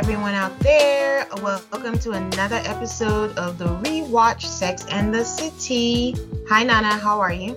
[0.00, 1.26] everyone out there.
[1.42, 6.16] Welcome to another episode of the Rewatch Sex and the City.
[6.48, 6.92] Hi, Nana.
[6.92, 7.54] How are you?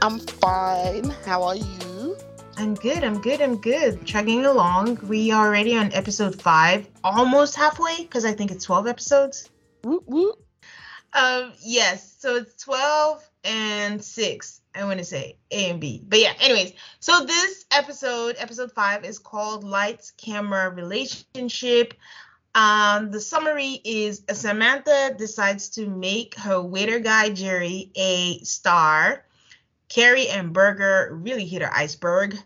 [0.00, 1.10] I'm fine.
[1.26, 2.16] How are you?
[2.56, 3.04] I'm good.
[3.04, 3.42] I'm good.
[3.42, 4.02] I'm good.
[4.06, 4.98] Chugging along.
[5.06, 9.50] We are already on episode five, almost halfway, because I think it's 12 episodes.
[9.82, 10.42] Whoop, whoop.
[11.12, 12.16] Um, yes.
[12.18, 14.60] So it's 12 and 6.
[14.74, 16.02] I want to say A and B.
[16.06, 21.94] But yeah, anyways, so this episode, episode five, is called Lights, Camera, Relationship.
[22.56, 29.24] Um, the summary is Samantha decides to make her waiter guy Jerry a star.
[29.88, 32.36] Carrie and Berger really hit her iceberg.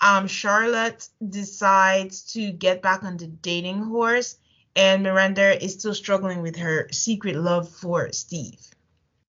[0.00, 4.36] Um, Charlotte decides to get back on the dating horse,
[4.76, 8.73] and Miranda is still struggling with her secret love for Steve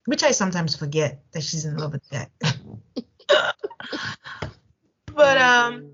[0.10, 2.32] which I sometimes forget that she's in love with that.
[5.06, 5.92] but um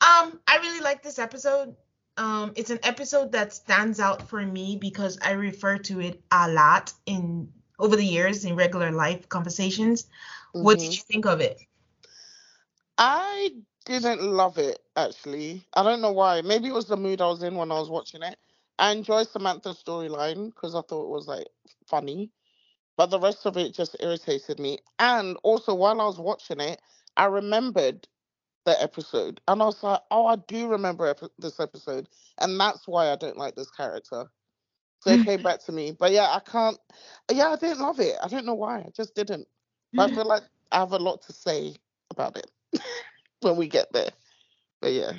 [0.00, 1.76] um I really like this episode.
[2.16, 6.50] Um it's an episode that stands out for me because I refer to it a
[6.50, 10.06] lot in over the years in regular life conversations.
[10.06, 10.64] Mm-hmm.
[10.64, 10.94] What did mm-hmm.
[10.94, 11.60] you think of it?
[12.98, 13.50] I
[13.84, 15.64] didn't love it actually.
[15.72, 16.42] I don't know why.
[16.42, 18.36] Maybe it was the mood I was in when I was watching it.
[18.80, 21.46] I enjoyed Samantha's storyline because I thought it was like
[21.86, 22.32] funny
[22.96, 24.78] but the rest of it just irritated me.
[24.98, 26.80] And also, while I was watching it,
[27.16, 28.06] I remembered
[28.64, 32.08] the episode, and I was like, "Oh, I do remember ep- this episode,"
[32.40, 34.30] and that's why I don't like this character.
[35.00, 35.92] So it came back to me.
[35.92, 36.78] But yeah, I can't.
[37.30, 38.16] Yeah, I didn't love it.
[38.22, 38.78] I don't know why.
[38.78, 39.48] I just didn't.
[39.96, 41.76] But I feel like I have a lot to say
[42.10, 42.50] about it
[43.40, 44.10] when we get there.
[44.80, 45.12] But yeah.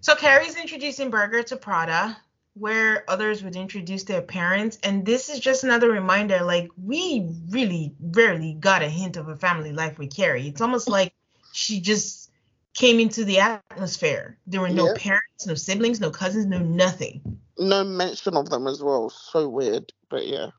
[0.00, 2.16] So Carrie's introducing Berger to Prada
[2.54, 4.78] where others would introduce their parents.
[4.82, 9.36] And this is just another reminder like, we really rarely got a hint of a
[9.36, 10.48] family life with Carrie.
[10.48, 11.12] It's almost like
[11.52, 12.30] she just
[12.74, 14.38] came into the atmosphere.
[14.46, 14.94] There were no yeah.
[14.96, 17.40] parents, no siblings, no cousins, no nothing.
[17.58, 19.10] No mention of them as well.
[19.10, 20.50] So weird, but yeah.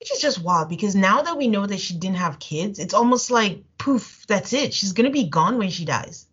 [0.00, 2.94] Which is just wild because now that we know that she didn't have kids, it's
[2.94, 4.72] almost like poof, that's it.
[4.72, 6.26] She's gonna be gone when she dies.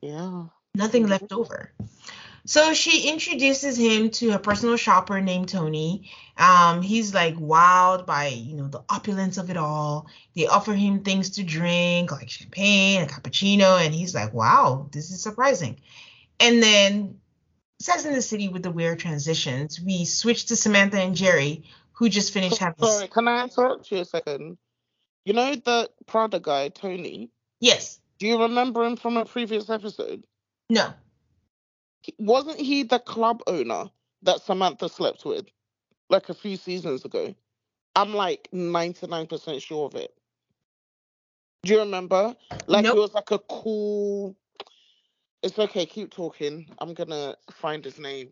[0.00, 0.44] Yeah.
[0.74, 1.40] Nothing left mm-hmm.
[1.40, 1.72] over.
[2.44, 6.10] So she introduces him to a personal shopper named Tony.
[6.36, 10.08] Um, he's like wowed by you know the opulence of it all.
[10.34, 15.12] They offer him things to drink like champagne, a cappuccino, and he's like, "Wow, this
[15.12, 15.80] is surprising."
[16.40, 17.20] And then,
[17.78, 22.08] Sex in the City with the weird transitions, we switch to Samantha and Jerry, who
[22.08, 22.84] just finished having.
[22.84, 24.58] Sorry, can I interrupt you a second?
[25.24, 27.30] You know the Prada guy, Tony.
[27.60, 28.00] Yes.
[28.18, 30.24] Do you remember him from a previous episode?
[30.68, 30.92] No
[32.18, 33.90] wasn't he the club owner
[34.22, 35.46] that Samantha slept with
[36.08, 37.34] like a few seasons ago?
[37.94, 40.14] I'm like 99% sure of it.
[41.62, 42.34] Do you remember?
[42.66, 42.96] Like nope.
[42.96, 44.36] it was like a cool.
[45.42, 45.86] It's okay.
[45.86, 46.68] Keep talking.
[46.78, 48.30] I'm gonna find his name.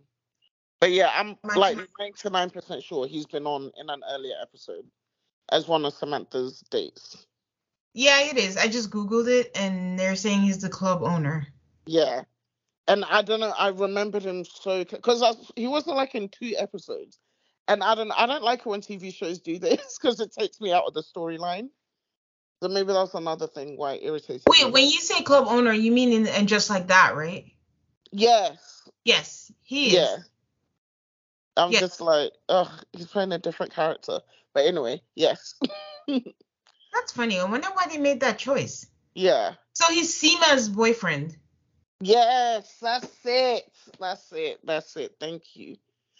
[0.80, 4.84] But yeah, I'm like 99% sure he's been on in an earlier episode
[5.52, 7.26] as one of Samantha's dates.
[7.92, 8.56] Yeah, it is.
[8.56, 11.46] I just googled it and they're saying he's the club owner.
[11.86, 12.22] Yeah
[12.90, 13.54] and I don't know.
[13.56, 17.18] I remembered him so because he wasn't like in two episodes,
[17.68, 18.10] and I don't.
[18.12, 20.94] I don't like it when TV shows do this because it takes me out of
[20.94, 21.68] the storyline.
[22.62, 24.44] So maybe that's another thing why it irritates.
[24.48, 24.70] Wait, me.
[24.70, 27.46] when you say club owner, you mean in and just like that, right?
[28.12, 28.88] Yes.
[29.04, 29.94] Yes, he is.
[29.94, 30.16] Yeah.
[31.56, 31.80] I'm yes.
[31.80, 34.20] just like, oh, he's playing a different character.
[34.52, 35.54] But anyway, yes.
[36.08, 37.38] That's funny.
[37.38, 38.86] I wonder why they made that choice.
[39.14, 39.54] Yeah.
[39.72, 41.36] So he's Seema's boyfriend.
[42.00, 43.64] Yes, that's it.
[43.98, 44.60] That's it.
[44.64, 45.16] That's it.
[45.20, 45.76] Thank you.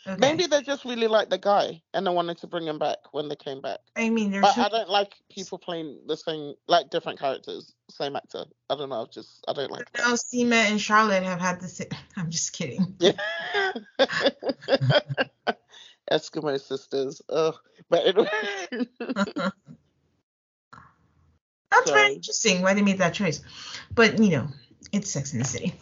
[0.07, 0.17] Okay.
[0.19, 3.29] Maybe they just really like the guy and they wanted to bring him back when
[3.29, 3.81] they came back.
[3.97, 8.45] I mean, but I don't like people playing the same, like different characters, same actor.
[8.71, 9.07] I don't know.
[9.13, 9.91] Just I don't like.
[9.99, 11.89] Now Seema and Charlotte have had the same.
[12.17, 12.95] I'm just kidding.
[12.99, 13.13] Yeah.
[16.11, 17.21] Eskimo sisters.
[17.29, 17.55] Ugh.
[17.91, 18.31] But anyway.
[21.71, 21.95] That's so.
[21.95, 23.43] very interesting why they made that choice.
[23.95, 24.49] But you know,
[24.93, 25.75] it's Sex in the City.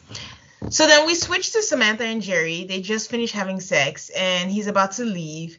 [0.70, 2.64] So then we switch to Samantha and Jerry.
[2.64, 5.58] They just finished having sex and he's about to leave.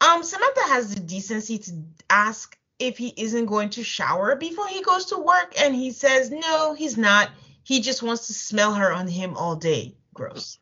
[0.00, 1.72] Um, Samantha has the decency to
[2.10, 6.30] ask if he isn't going to shower before he goes to work, and he says
[6.30, 7.30] no, he's not.
[7.62, 9.94] He just wants to smell her on him all day.
[10.14, 10.58] Gross.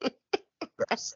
[0.76, 1.14] Gross.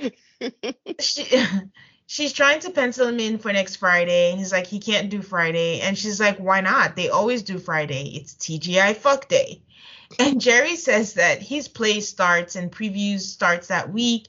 [1.00, 1.24] she,
[2.10, 5.22] she's trying to pencil him in for next Friday, and he's like, he can't do
[5.22, 5.80] Friday.
[5.80, 6.96] And she's like, why not?
[6.96, 8.16] They always do Friday.
[8.16, 9.62] It's TGI fuck day.
[10.18, 14.26] And Jerry says that his play starts and previews starts that week,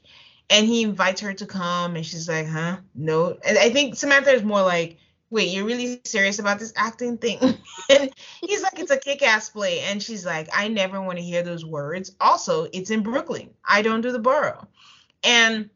[0.48, 2.78] and he invites her to come, and she's like, huh?
[2.94, 3.36] No.
[3.44, 5.00] And I think Samantha is more like,
[5.31, 7.39] wait, you're really serious about this acting thing?
[7.89, 8.12] and
[8.42, 9.80] he's like, it's a kick ass play.
[9.80, 12.12] And she's like, I never want to hear those words.
[12.22, 13.50] Also, it's in Brooklyn.
[13.66, 14.68] I don't do the borough.
[15.24, 15.72] And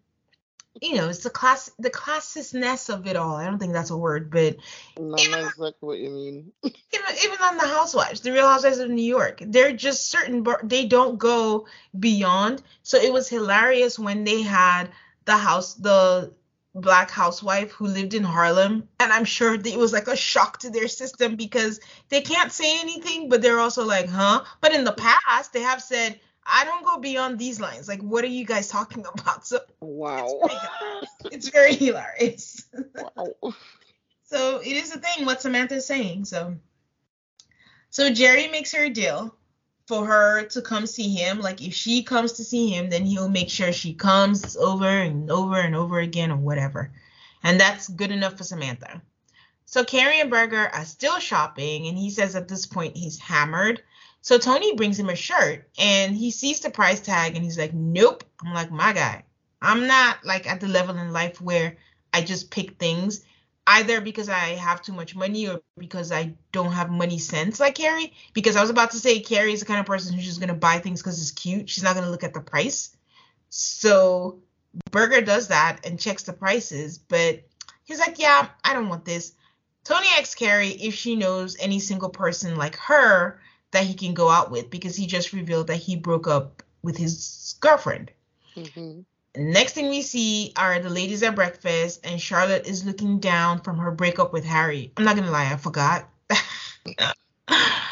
[0.81, 3.35] you know, it's the class the classicness of it all.
[3.35, 4.57] I don't think that's a word, but
[4.99, 6.51] no, even, exactly what you mean.
[6.63, 10.85] even even on the Housewives, the Real Housewives of New York, they're just certain, they
[10.85, 11.67] don't go
[11.97, 12.61] beyond.
[12.83, 14.89] So it was hilarious when they had
[15.25, 16.33] the house, the
[16.75, 20.69] black housewife who lived in Harlem, and I'm sure it was like a shock to
[20.69, 21.79] their system because
[22.09, 24.43] they can't say anything, but they're also like, huh?
[24.59, 27.87] But in the past, they have said I don't go beyond these lines.
[27.87, 29.45] Like, what are you guys talking about?
[29.47, 32.65] So wow, it's, it's very hilarious.
[32.95, 33.33] Wow.
[34.23, 36.25] so it is a thing what Samantha's saying.
[36.25, 36.55] So,
[37.89, 39.35] so Jerry makes her a deal
[39.87, 41.39] for her to come see him.
[41.39, 45.29] Like, if she comes to see him, then he'll make sure she comes over and
[45.31, 46.91] over and over again or whatever.
[47.43, 49.01] And that's good enough for Samantha.
[49.65, 53.83] So Carrie and Berger are still shopping, and he says at this point he's hammered
[54.25, 57.75] so Tony brings him a shirt and he sees the price tag and he's like,
[57.75, 58.23] Nope.
[58.43, 59.23] I'm like, My guy,
[59.61, 61.77] I'm not like at the level in life where
[62.11, 63.23] I just pick things
[63.67, 67.75] either because I have too much money or because I don't have money sense like
[67.75, 68.13] Carrie.
[68.33, 70.55] Because I was about to say Carrie is the kind of person who's just gonna
[70.55, 71.69] buy things because it's cute.
[71.69, 72.97] She's not gonna look at the price.
[73.49, 74.39] So
[74.89, 77.43] Berger does that and checks the prices, but
[77.83, 79.33] he's like, Yeah, I don't want this.
[79.83, 83.39] Tony asks Carrie if she knows any single person like her
[83.75, 86.95] that he can go out with because he just revealed that he broke up with
[86.95, 88.09] his girlfriend.
[88.55, 89.01] Mm-hmm.
[89.37, 93.77] Next thing we see are the ladies at breakfast, and Charlotte is looking down from
[93.79, 94.93] her breakup with Harry.
[94.95, 96.09] I'm not gonna lie, I forgot.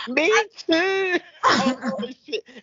[0.08, 1.20] Me too.
[1.44, 2.10] oh,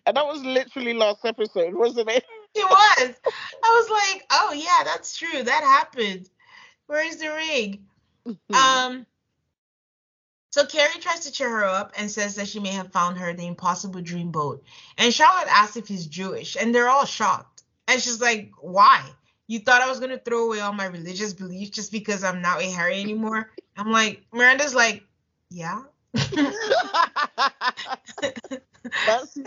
[0.06, 2.25] and that was literally last episode, wasn't it?
[2.55, 3.14] It was.
[3.62, 5.43] I was like, oh yeah, that's true.
[5.43, 6.31] That happened.
[6.87, 7.84] Where's the ring?
[8.26, 8.55] Mm-hmm.
[8.55, 9.06] Um,
[10.50, 13.32] so Carrie tries to cheer her up and says that she may have found her
[13.32, 14.64] the impossible dream boat.
[14.99, 17.62] And Charlotte asks if he's Jewish, and they're all shocked.
[17.87, 19.08] And she's like, Why?
[19.47, 22.62] You thought I was gonna throw away all my religious beliefs just because I'm not
[22.62, 23.50] a Harry anymore?
[23.76, 25.05] I'm like, Miranda's like,
[25.50, 25.82] Yeah.
[26.12, 26.49] that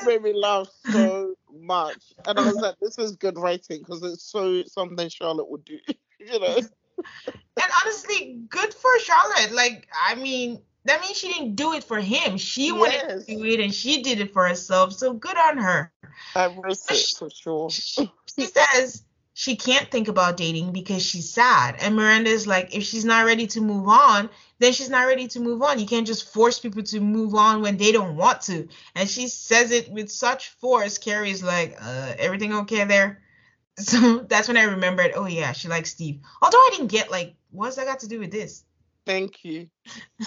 [0.06, 2.14] made me laugh so much.
[2.26, 5.78] And I was like, this is good writing because it's so something Charlotte would do,
[6.20, 6.60] you know.
[6.98, 9.52] And honestly, good for Charlotte.
[9.52, 12.38] Like, I mean, that means she didn't do it for him.
[12.38, 12.74] She yes.
[12.74, 14.94] wanted to do it and she did it for herself.
[14.94, 15.92] So good on her.
[16.36, 17.70] I risk it for sure.
[17.70, 19.04] She, she says
[19.34, 21.78] she can't think about dating because she's sad.
[21.80, 25.28] And Miranda is like, if she's not ready to move on, then she's not ready
[25.30, 25.80] to move on.
[25.80, 28.68] You can't just force people to move on when they don't want to.
[28.94, 30.98] And she says it with such force.
[30.98, 33.20] Carrie's like, uh, everything okay there?
[33.76, 36.20] So that's when I remembered, oh yeah, she likes Steve.
[36.44, 38.64] Although I didn't get like, what's that got to do with this?
[39.06, 39.68] Thank you.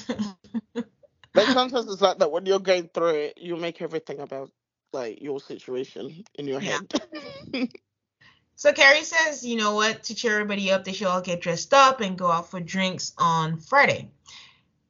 [0.08, 4.50] but sometimes it's like that when you're going through it, you make everything about
[4.92, 6.92] like your situation in your head.
[8.56, 11.74] so Carrie says, you know what, to cheer everybody up, they should all get dressed
[11.74, 14.10] up and go out for drinks on Friday.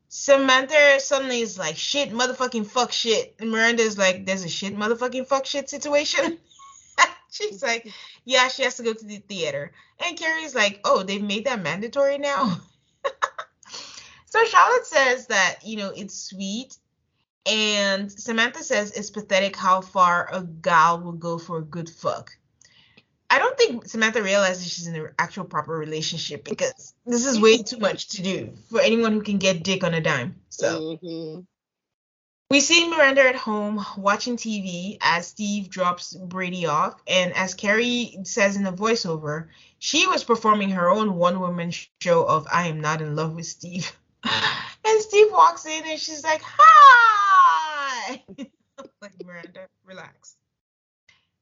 [0.08, 3.34] Samantha suddenly is like, shit, motherfucking fuck shit.
[3.38, 6.38] And Miranda is like, there's a shit motherfucking fuck shit situation.
[7.30, 7.90] She's like,
[8.24, 9.72] yeah, she has to go to the theater.
[10.04, 12.60] And Carrie's like, oh, they've made that mandatory now.
[14.26, 16.76] So Charlotte says that, you know, it's sweet.
[17.46, 22.36] And Samantha says it's pathetic how far a gal will go for a good fuck.
[23.28, 27.58] I don't think Samantha realizes she's in an actual proper relationship because this is way
[27.58, 30.36] too much to do for anyone who can get dick on a dime.
[30.48, 31.40] So mm-hmm.
[32.50, 38.18] we see Miranda at home watching TV as Steve drops Brady off, and as Carrie
[38.22, 42.80] says in the voiceover, she was performing her own one woman show of I am
[42.80, 43.92] not in love with Steve.
[44.84, 48.22] and Steve walks in and she's like, "Hi."
[49.00, 50.36] like Miranda, relax.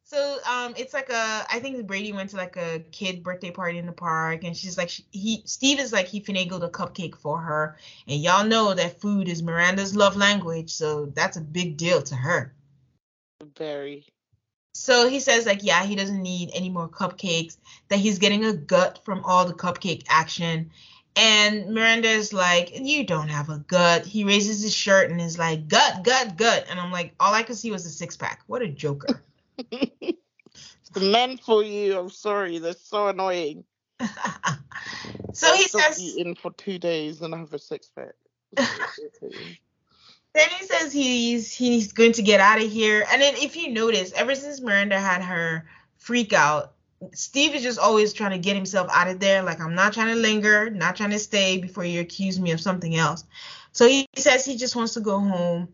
[0.06, 3.78] So um, it's like a I think Brady went to like a kid birthday party
[3.78, 7.16] in the park, and she's like she, he Steve is like he finagled a cupcake
[7.16, 7.76] for her,
[8.06, 12.14] and y'all know that food is Miranda's love language, so that's a big deal to
[12.14, 12.52] her.
[13.56, 14.06] Very.
[14.74, 17.56] So he says like yeah he doesn't need any more cupcakes,
[17.88, 20.70] that he's getting a gut from all the cupcake action,
[21.16, 24.04] and Miranda is like, You don't have a gut.
[24.04, 26.66] He raises his shirt and is like, Gut, gut, gut.
[26.68, 28.42] And I'm like, All I could see was a six pack.
[28.46, 29.22] What a joker.
[29.70, 30.16] it's
[30.96, 31.98] men for you.
[31.98, 32.58] I'm sorry.
[32.58, 33.64] They're so annoying.
[35.32, 36.00] so he says.
[36.00, 38.14] Eating for two days and I have a six pack.
[38.56, 43.04] then he says he's he's going to get out of here.
[43.10, 45.66] And then if you notice, ever since Miranda had her
[45.96, 46.73] freak out
[47.12, 49.42] Steve is just always trying to get himself out of there.
[49.42, 52.60] Like, I'm not trying to linger, not trying to stay before you accuse me of
[52.60, 53.24] something else.
[53.72, 55.68] So he says he just wants to go home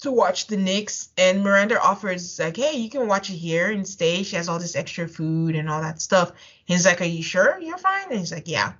[0.00, 1.10] to watch the Knicks.
[1.18, 4.22] And Miranda offers, like, hey, you can watch it here and stay.
[4.22, 6.32] She has all this extra food and all that stuff.
[6.64, 8.10] He's like, are you sure you're fine?
[8.10, 8.74] And he's like, yeah.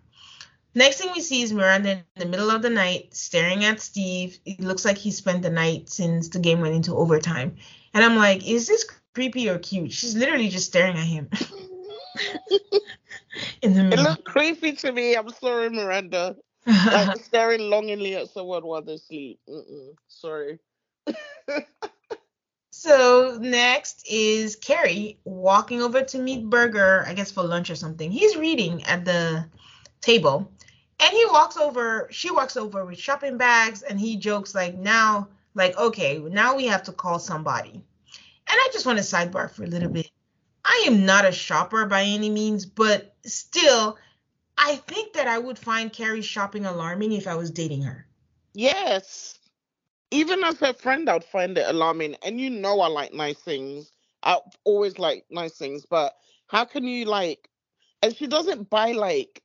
[0.75, 4.39] Next thing we see is Miranda in the middle of the night staring at Steve.
[4.45, 7.57] It looks like he spent the night since the game went into overtime.
[7.95, 9.93] And I'm like, is this creepy or cute?
[9.93, 11.31] She's literally just staring at him.
[13.63, 14.05] in the middle.
[14.05, 15.17] It looked creepy to me.
[15.17, 16.37] I'm sorry, Miranda.
[16.67, 19.41] like staring longingly at someone while they sleep.
[19.49, 19.95] Mm-mm.
[20.07, 20.59] Sorry.
[22.71, 28.11] so next is Carrie walking over to meet Berger, I guess for lunch or something.
[28.11, 29.47] He's reading at the
[30.03, 30.53] table
[31.01, 35.29] and he walks over, she walks over with shopping bags, and he jokes like, now,
[35.55, 37.83] like, okay, now we have to call somebody.
[38.49, 40.11] And I just want to sidebar for a little bit.
[40.65, 43.97] I am not a shopper by any means, but still,
[44.59, 48.07] I think that I would find Carrie shopping alarming if I was dating her.
[48.55, 49.38] Yes.
[50.11, 52.17] Even as her friend, I'd find it alarming.
[52.25, 53.93] And you know, I like nice things.
[54.23, 56.15] I always like nice things, but
[56.49, 57.49] how can you like?
[58.03, 59.43] And she doesn't buy like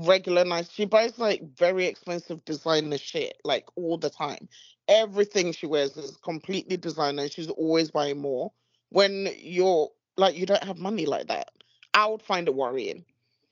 [0.00, 0.70] regular nice.
[0.70, 4.48] She buys like very expensive designer shit like all the time.
[4.88, 7.28] Everything she wears is completely designer.
[7.28, 8.52] She's always buying more.
[8.90, 11.48] When you're like you don't have money like that,
[11.94, 13.04] I would find it worrying.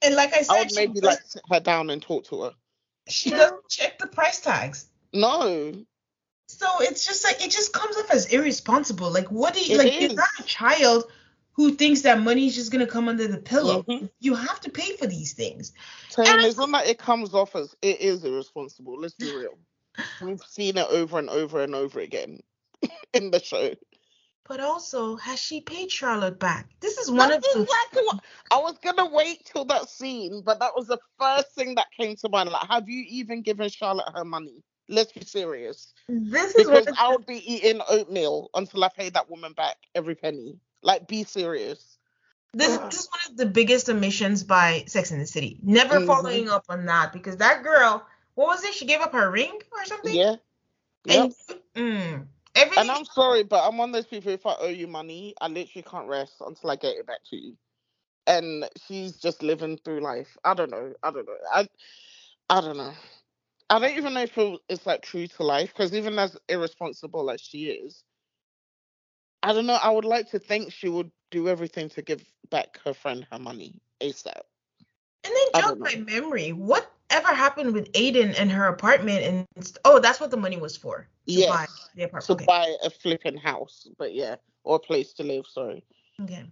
[0.02, 2.52] And like I said, I would maybe like sit her down and talk to her.
[3.08, 4.86] She doesn't check the price tags.
[5.12, 5.72] No.
[6.48, 9.10] So it's just like it just comes off as irresponsible.
[9.10, 9.92] Like what do you it like?
[9.92, 10.00] Is.
[10.00, 11.04] You're not a child
[11.52, 13.82] who thinks that money is just gonna come under the pillow.
[13.82, 14.06] Mm-hmm.
[14.20, 15.72] You have to pay for these things.
[16.10, 18.98] Taylor, it's not that it comes off as it is irresponsible.
[18.98, 19.58] Let's be real.
[20.22, 22.40] We've seen it over and over and over again
[23.14, 23.74] in the show.
[24.48, 26.68] But also, has she paid Charlotte back?
[26.80, 28.16] This is one That's of exactly the.
[28.16, 31.86] What, I was gonna wait till that scene, but that was the first thing that
[31.96, 32.50] came to mind.
[32.50, 34.64] Like, have you even given Charlotte her money?
[34.88, 35.94] Let's be serious.
[36.08, 40.16] This is because I would be eating oatmeal until I pay that woman back every
[40.16, 40.58] penny.
[40.82, 41.98] Like, be serious.
[42.52, 45.60] This, this is one of the biggest omissions by Sex in the City.
[45.62, 46.06] Never mm-hmm.
[46.06, 48.74] following up on that because that girl, what was it?
[48.74, 50.14] She gave up her ring or something.
[50.14, 50.36] Yeah.
[51.04, 51.32] Yep.
[51.46, 52.26] And, mm,
[52.76, 54.32] and I'm sorry, but I'm one of those people.
[54.32, 57.36] If I owe you money, I literally can't rest until I get it back to
[57.36, 57.56] you.
[58.26, 60.36] And she's just living through life.
[60.44, 60.92] I don't know.
[61.02, 61.36] I don't know.
[61.52, 61.68] I,
[62.48, 62.92] I don't know.
[63.70, 64.36] I don't even know if
[64.68, 68.02] it's like true to life because even as irresponsible as she is,
[69.42, 69.78] I don't know.
[69.82, 73.38] I would like to think she would do everything to give back her friend her
[73.38, 74.40] money ASAP.
[75.24, 76.52] And then jog my memory.
[76.52, 79.24] What ever happened with Aiden and her apartment?
[79.56, 81.06] And oh, that's what the money was for.
[81.26, 82.26] Buy the apartment.
[82.26, 82.44] To okay.
[82.46, 85.46] buy a flipping house, but yeah, or a place to live.
[85.46, 85.84] Sorry.
[86.22, 86.44] Okay.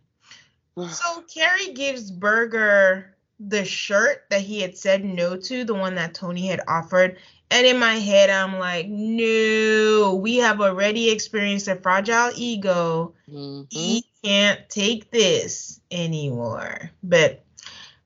[0.90, 6.14] so Carrie gives Berger the shirt that he had said no to, the one that
[6.14, 7.18] Tony had offered,
[7.50, 13.14] and in my head, I'm like, no, we have already experienced a fragile ego.
[13.30, 13.62] Mm-hmm.
[13.70, 16.90] He can't take this anymore.
[17.02, 17.44] But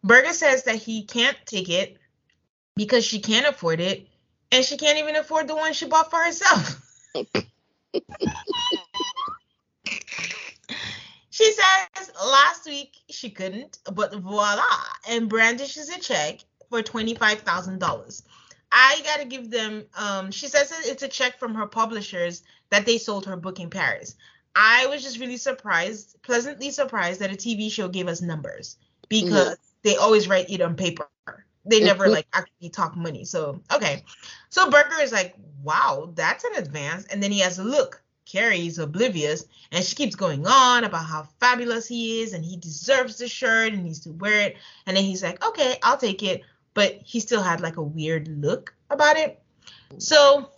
[0.05, 1.97] Berger says that he can't take it
[2.77, 4.09] because she can't afford it,
[4.51, 6.81] and she can't even afford the one she bought for herself.
[11.31, 14.63] she says last week she couldn't, but voila,
[15.09, 18.23] and brandishes a check for $25,000.
[18.73, 19.85] I gotta give them.
[19.97, 23.69] Um, she says it's a check from her publishers that they sold her book in
[23.69, 24.17] Paris.
[24.57, 29.49] I was just really surprised, pleasantly surprised that a TV show gave us numbers because
[29.49, 29.63] mm-hmm.
[29.83, 31.07] they always write it on paper.
[31.65, 33.25] They never like actually talk money.
[33.25, 34.05] So okay,
[34.49, 37.07] so Berger is like, wow, that's an advance.
[37.07, 38.03] And then he has a look.
[38.25, 43.19] Carrie's oblivious, and she keeps going on about how fabulous he is and he deserves
[43.19, 44.57] the shirt and needs to wear it.
[44.87, 46.43] And then he's like, okay, I'll take it
[46.75, 49.41] but he still had like a weird look about it.
[49.99, 50.51] So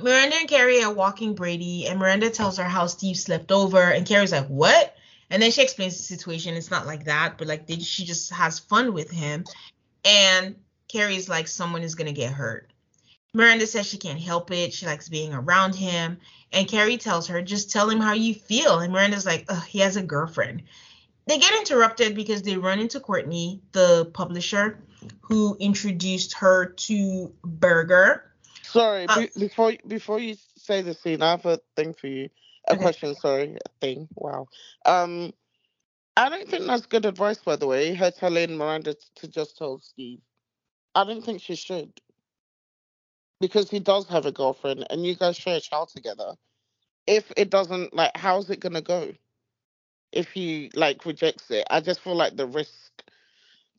[0.00, 4.06] Miranda and Carrie are walking Brady, and Miranda tells her how Steve slept over, and
[4.06, 4.94] Carrie's like, "What?"
[5.30, 6.54] And then she explains the situation.
[6.54, 9.44] It's not like that, but like they, she just has fun with him,
[10.04, 10.56] and
[10.88, 12.70] Carrie's like, "Someone is gonna get hurt."
[13.34, 14.72] Miranda says she can't help it.
[14.72, 16.18] She likes being around him,
[16.52, 19.96] and Carrie tells her, "Just tell him how you feel." And Miranda's like, "He has
[19.96, 20.62] a girlfriend."
[21.26, 24.82] They get interrupted because they run into Courtney, the publisher,
[25.20, 28.32] who introduced her to Berger.
[28.62, 32.30] Sorry, uh, be- before before you say the scene, I have a thing for you.
[32.66, 32.82] A okay.
[32.82, 34.08] question, sorry, a thing.
[34.14, 34.48] Wow.
[34.86, 35.32] Um,
[36.18, 37.94] I don't think that's good advice, by the way.
[37.94, 40.20] Her telling Miranda to just tell Steve.
[40.94, 41.92] I don't think she should,
[43.40, 46.34] because he does have a girlfriend, and you guys share a child together.
[47.06, 49.12] If it doesn't, like, how's it gonna go?
[50.12, 51.66] if he like rejects it.
[51.70, 52.92] I just feel like the risk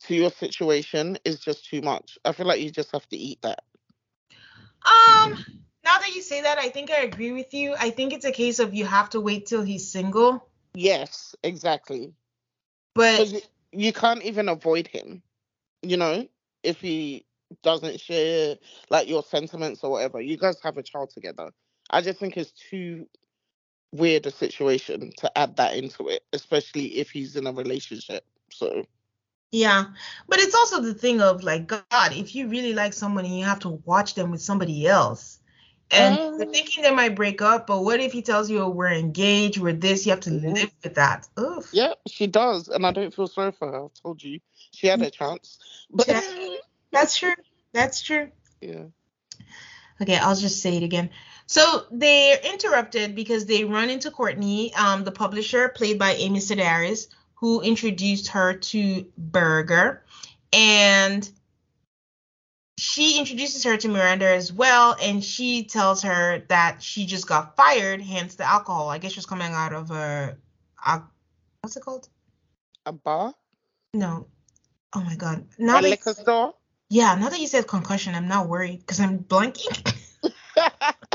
[0.04, 2.18] to your situation is just too much.
[2.26, 3.62] I feel like you just have to eat that.
[4.86, 5.34] Um,
[5.84, 7.76] now that you say that, I think I agree with you.
[7.78, 10.48] I think it's a case of you have to wait till he's single.
[10.74, 12.14] Yes, exactly.
[12.94, 13.42] But you,
[13.72, 15.22] you can't even avoid him.
[15.82, 16.28] You know,
[16.64, 17.26] if he
[17.64, 18.58] doesn't share
[18.90, 21.52] like your sentiments or whatever, you guys have a child together.
[21.90, 23.08] I just think it's too
[23.92, 28.24] weird a situation to add that into it, especially if he's in a relationship.
[28.52, 28.86] So
[29.52, 29.86] yeah,
[30.28, 33.60] but it's also the thing of like God, if you really like somebody, you have
[33.60, 35.39] to watch them with somebody else.
[35.92, 38.92] And you're thinking they might break up, but what if he tells you oh, we're
[38.92, 40.54] engaged, we're this, you have to mm-hmm.
[40.54, 41.28] live with that.
[41.40, 41.70] Oof.
[41.74, 43.86] Yeah, she does, and I don't feel sorry for her.
[43.86, 44.40] I told you.
[44.72, 45.58] She had a chance.
[45.90, 46.08] But
[46.92, 47.34] that's true.
[47.74, 48.30] That's true.
[48.62, 48.84] Yeah.
[50.02, 51.10] Okay, I'll just say it again.
[51.48, 57.08] So they're interrupted because they run into Courtney, um, the publisher, played by Amy Sedaris,
[57.36, 60.04] who introduced her to Berger.
[60.54, 61.30] And
[62.80, 67.56] she introduces her to Miranda as well, and she tells her that she just got
[67.56, 68.90] fired, hence the alcohol.
[68.90, 70.38] I guess she's coming out of a,
[70.86, 71.02] a
[71.62, 72.08] what's it called?
[72.86, 73.34] A bar?
[73.94, 74.28] No.
[74.96, 75.46] Oh my god.
[75.58, 76.54] Now a liquor store?
[76.90, 79.96] Yeah, now that you said concussion, I'm not worried because I'm blanking.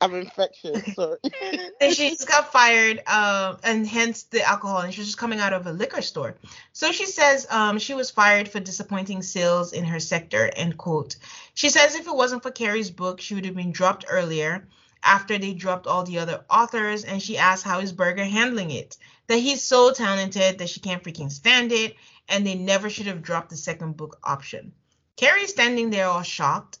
[0.00, 0.96] I'm infectious.
[1.80, 4.80] And she just got fired, um, and hence the alcohol.
[4.80, 6.36] And she was just coming out of a liquor store.
[6.72, 10.50] So she says um, she was fired for disappointing sales in her sector.
[10.56, 11.16] End quote.
[11.54, 14.66] She says if it wasn't for Carrie's book, she would have been dropped earlier
[15.04, 17.04] after they dropped all the other authors.
[17.04, 18.96] And she asked how is Berger handling it?
[19.28, 21.94] That he's so talented that she can't freaking stand it,
[22.28, 24.72] and they never should have dropped the second book option.
[25.16, 26.78] Carrie's standing there all shocked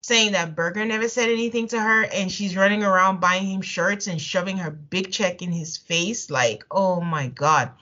[0.00, 4.06] saying that Berger never said anything to her and she's running around buying him shirts
[4.06, 6.30] and shoving her big check in his face.
[6.30, 7.72] Like, oh my God.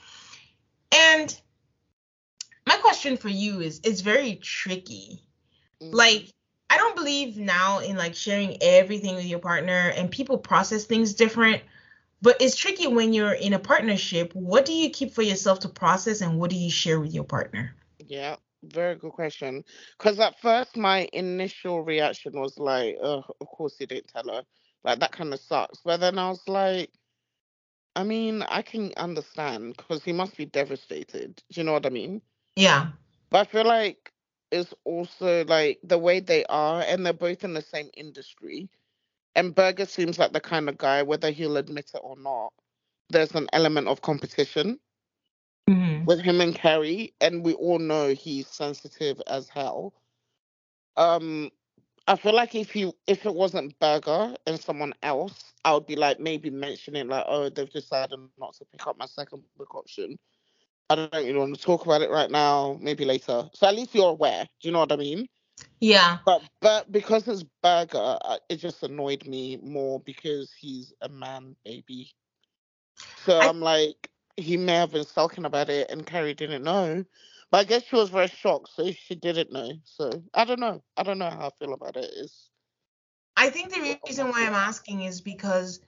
[0.93, 1.39] And
[2.67, 5.23] my question for you is it's very tricky.
[5.83, 5.95] Mm-hmm.
[5.95, 6.31] Like,
[6.69, 11.15] I don't believe now in like sharing everything with your partner and people process things
[11.15, 11.63] different.
[12.23, 14.35] But it's tricky when you're in a partnership.
[14.35, 17.25] What do you keep for yourself to process and what do you share with your
[17.25, 17.75] partner?
[17.99, 18.37] Yeah
[18.73, 19.65] very good question.
[19.99, 24.43] Because at first, my initial reaction was like, oh, of course he didn't tell her.
[24.85, 25.81] Like, that kind of sucks.
[25.85, 26.91] But then I was like,
[27.97, 31.43] I mean, I can understand because he must be devastated.
[31.51, 32.21] Do you know what I mean?
[32.55, 32.89] Yeah.
[33.31, 34.13] But I feel like
[34.53, 38.69] it's also like the way they are, and they're both in the same industry.
[39.35, 42.53] And Berger seems like the kind of guy, whether he'll admit it or not,
[43.11, 44.79] there's an element of competition
[45.69, 46.05] mm-hmm.
[46.05, 49.95] with him and Carrie, and we all know he's sensitive as hell.
[50.97, 51.51] Um,
[52.09, 55.97] I feel like if you if it wasn't Berger and someone else, I would be
[55.97, 60.19] like maybe mentioning like, oh, they've decided not to pick up my second book option.
[60.89, 62.79] I don't really want to talk about it right now.
[62.81, 63.49] Maybe later.
[63.53, 64.47] So at least you're aware.
[64.61, 65.27] Do you know what I mean?
[65.81, 66.19] Yeah.
[66.25, 72.13] But but because it's Berger, it just annoyed me more because he's a man baby.
[73.25, 77.05] So I, I'm like, he may have been sulking about it and Carrie didn't know.
[77.51, 79.73] But I guess she was very shocked, so she didn't know.
[79.85, 80.83] So I don't know.
[80.97, 82.11] I don't know how I feel about it.
[82.17, 82.51] Is
[83.37, 85.81] I think the reason why I'm asking is because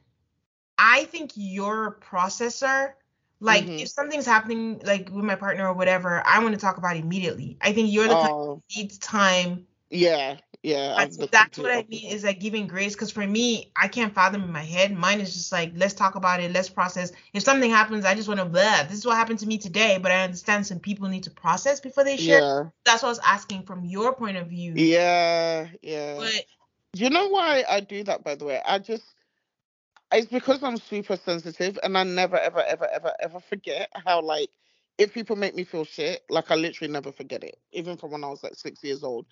[0.78, 2.92] I think you're a processor.
[3.40, 3.78] Like mm-hmm.
[3.78, 7.00] if something's happening like with my partner or whatever, I want to talk about it
[7.00, 7.56] immediately.
[7.60, 8.62] I think you're the uh, kind oh.
[8.76, 9.66] needs time.
[9.90, 10.96] Yeah, yeah.
[10.98, 12.94] That's, that's what I mean is like giving grace.
[12.94, 14.94] Because for me, I can't fathom in my head.
[14.96, 17.12] Mine is just like, let's talk about it, let's process.
[17.32, 18.82] If something happens, I just want to blah.
[18.84, 21.80] This is what happened to me today, but I understand some people need to process
[21.80, 22.40] before they share.
[22.40, 22.64] Yeah.
[22.84, 24.74] That's what I was asking from your point of view.
[24.74, 26.16] Yeah, yeah.
[26.16, 26.44] But
[26.94, 28.60] you know why I do that, by the way?
[28.66, 29.04] I just
[30.10, 34.48] it's because I'm super sensitive and I never ever ever ever ever forget how like
[34.96, 38.24] if people make me feel shit, like I literally never forget it, even from when
[38.24, 39.26] I was like six years old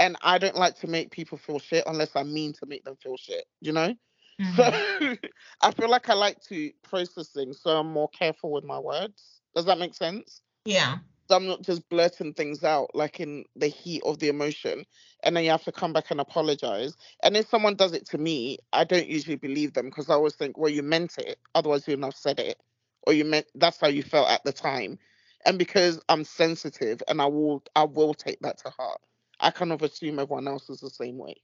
[0.00, 2.96] and I don't like to make people feel shit unless I mean to make them
[2.96, 3.94] feel shit, you know?
[4.40, 4.56] Mm-hmm.
[4.56, 5.28] So
[5.62, 9.42] I feel like I like to process things, so I'm more careful with my words.
[9.54, 10.40] Does that make sense?
[10.64, 10.96] Yeah.
[11.28, 14.84] So I'm not just blurting things out like in the heat of the emotion,
[15.22, 16.96] and then you have to come back and apologize.
[17.22, 20.34] And if someone does it to me, I don't usually believe them because I always
[20.34, 22.56] think, well, you meant it, otherwise you wouldn't have said it,
[23.06, 24.98] or you meant that's how you felt at the time.
[25.44, 29.00] And because I'm sensitive, and I will, I will take that to heart.
[29.40, 31.36] I kind of assume everyone else is the same way.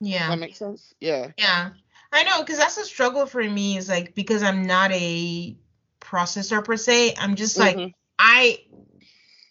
[0.00, 0.20] Yeah.
[0.20, 0.94] Does that make sense?
[1.00, 1.30] Yeah.
[1.38, 1.70] Yeah.
[2.12, 5.56] I know, because that's a struggle for me, is like because I'm not a
[6.00, 7.14] processor per se.
[7.18, 7.90] I'm just like mm-hmm.
[8.18, 8.58] I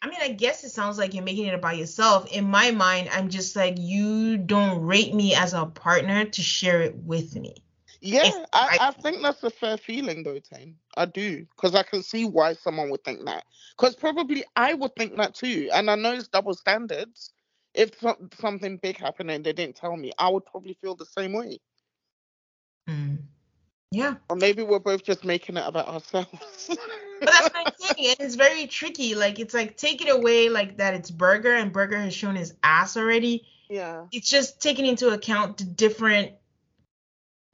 [0.02, 2.30] I mean, I guess it sounds like you're making it about yourself.
[2.30, 6.82] In my mind, I'm just like, you don't rate me as a partner to share
[6.82, 7.63] it with me.
[8.06, 10.76] Yeah, I, I think that's a fair feeling though, Tane.
[10.98, 13.46] I do, because I can see why someone would think that.
[13.78, 17.32] Because probably I would think that too, and I know it's double standards.
[17.74, 21.06] If some, something big happened and they didn't tell me, I would probably feel the
[21.06, 21.60] same way.
[22.90, 23.20] Mm.
[23.90, 24.16] Yeah.
[24.30, 26.68] Or maybe we're both just making it about ourselves.
[26.68, 29.16] But that's my thing, it's very tricky.
[29.16, 32.54] Like it's like take it away like that it's Berger and Berger has shown his
[32.64, 33.48] ass already.
[33.70, 34.08] yeah.
[34.12, 36.34] It's just taking into account the different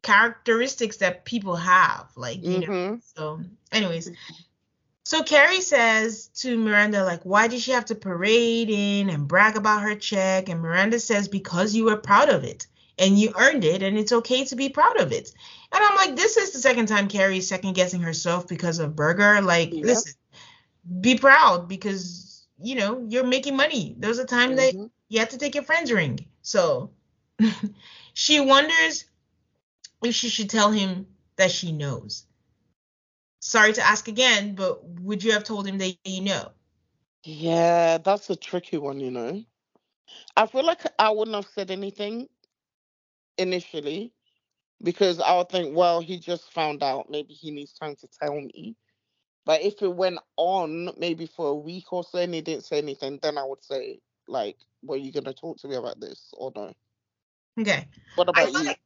[0.02, 2.08] characteristics that people have.
[2.16, 2.68] Like, you know.
[2.68, 4.12] hmm So anyways.
[5.06, 9.56] So Carrie says to Miranda, like, why did she have to parade in and brag
[9.58, 10.50] about her check?
[10.50, 12.68] And Miranda says, because you were proud of it
[13.00, 15.32] and you earned it and it's okay to be proud of it.
[15.72, 19.42] And I'm like, this is the second time Carrie's second guessing herself because of Berger.
[19.42, 20.14] Like, listen,
[21.02, 23.96] be proud because, you know, you're making money.
[23.98, 24.92] There was a time that Mhm.
[25.08, 26.26] you have to take your friend's ring.
[26.44, 26.92] So
[28.14, 29.06] she wonders
[30.04, 32.26] if she should tell him that she knows.
[33.42, 36.52] Sorry to ask again, but would you have told him that you know?
[37.24, 39.44] Yeah, that's a tricky one, you know.
[40.36, 42.28] I feel like I wouldn't have said anything
[43.38, 44.14] initially
[44.84, 47.10] because I would think, well, he just found out.
[47.10, 48.76] Maybe he needs time to tell me.
[49.46, 52.78] But if it went on maybe for a week or so and he didn't say
[52.78, 56.30] anything, then I would say, like, were you going to talk to me about this
[56.34, 56.74] or no?
[57.60, 57.88] Okay.
[58.16, 58.66] What about feel you?
[58.66, 58.80] like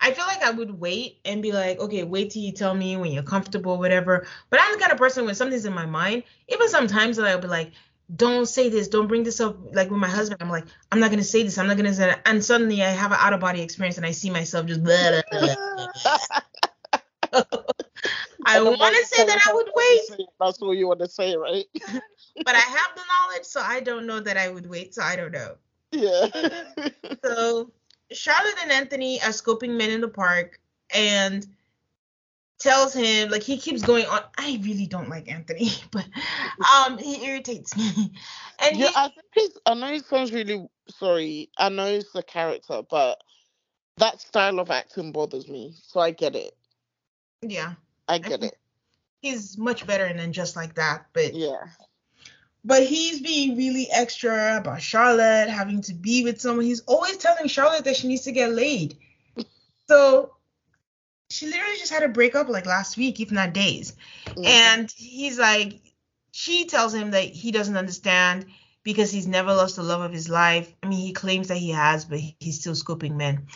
[0.00, 2.96] I feel like I would wait and be like, okay, wait till you tell me
[2.96, 4.26] when you're comfortable, whatever.
[4.50, 7.40] But I'm the kind of person when something's in my mind, even sometimes that I'll
[7.40, 7.72] be like,
[8.14, 9.56] don't say this, don't bring this up.
[9.74, 12.06] Like with my husband, I'm like, I'm not gonna say this, I'm not gonna say
[12.06, 12.20] that.
[12.26, 14.94] And suddenly I have an out of body experience and I see myself just blah,
[15.10, 15.54] blah, blah.
[18.46, 21.00] I want to say that I would wait, to say it, That's what you want
[21.00, 21.64] to say, right?
[22.44, 24.94] but I have the knowledge, so I don't know that I would wait.
[24.94, 25.56] So I don't know.
[25.90, 26.28] yeah.
[27.24, 27.72] So
[28.12, 30.60] Charlotte and Anthony are scoping men in the park
[30.94, 31.46] and
[32.58, 34.22] tells him like he keeps going on.
[34.38, 36.06] I really don't like Anthony, but
[36.74, 38.12] um he irritates me.
[38.58, 39.58] And Yeah, he, I think it's.
[39.66, 41.50] I know he sounds really sorry.
[41.58, 43.20] I know it's the character, but
[43.98, 45.74] that style of acting bothers me.
[45.82, 46.54] So I get it.
[47.42, 47.74] yeah,
[48.08, 48.56] I get it.
[49.20, 51.06] he's much better than just like that.
[51.12, 51.64] But Yeah.
[52.66, 56.64] But he's being really extra about Charlotte having to be with someone.
[56.64, 58.96] He's always telling Charlotte that she needs to get laid.
[59.88, 60.32] So
[61.30, 63.94] she literally just had a breakup like last week, if not days.
[64.26, 64.44] Mhm.
[64.46, 65.80] And he's like,
[66.32, 68.46] she tells him that he doesn't understand
[68.82, 70.74] because he's never lost the love of his life.
[70.82, 73.46] I mean, he claims that he has, but he's still scoping men.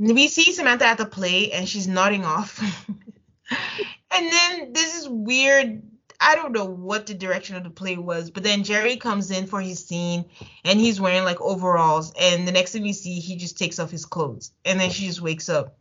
[0.00, 2.58] We see Samantha at the play and she's nodding off.
[4.10, 5.82] and then this is weird.
[6.20, 9.46] I don't know what the direction of the play was, but then Jerry comes in
[9.46, 10.26] for his scene
[10.64, 12.12] and he's wearing like overalls.
[12.20, 14.52] And the next thing we see, he just takes off his clothes.
[14.64, 15.76] And then she just wakes up.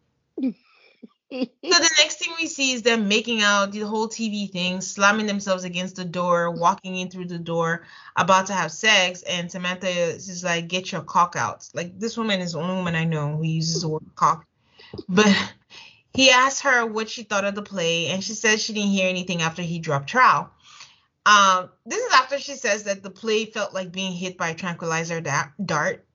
[1.32, 5.28] So the next thing we see is them making out the whole TV thing, slamming
[5.28, 9.88] themselves against the door, walking in through the door, about to have sex, and Samantha
[9.88, 13.38] is like, "Get your cock out!" Like this woman is the only woman I know
[13.38, 14.48] who uses the word cock.
[15.08, 15.28] But
[16.14, 19.10] he asked her what she thought of the play, and she said she didn't hear
[19.10, 20.50] anything after he dropped trowel.
[21.26, 24.56] Um, this is after she says that the play felt like being hit by a
[24.56, 26.06] tranquilizer da- dart.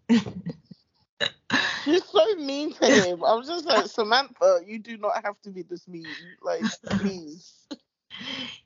[1.86, 3.24] You're so mean to him.
[3.24, 4.60] I was just like Samantha.
[4.66, 6.16] You do not have to be this mean.
[6.42, 7.66] Like, please.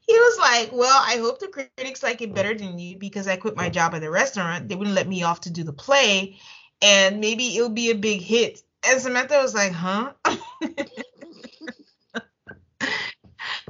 [0.09, 3.37] He was like, Well, I hope the critics like it better than you because I
[3.37, 4.69] quit my job at the restaurant.
[4.69, 6.39] They wouldn't let me off to do the play,
[6.81, 8.63] and maybe it'll be a big hit.
[8.87, 10.13] And Samantha was like, Huh?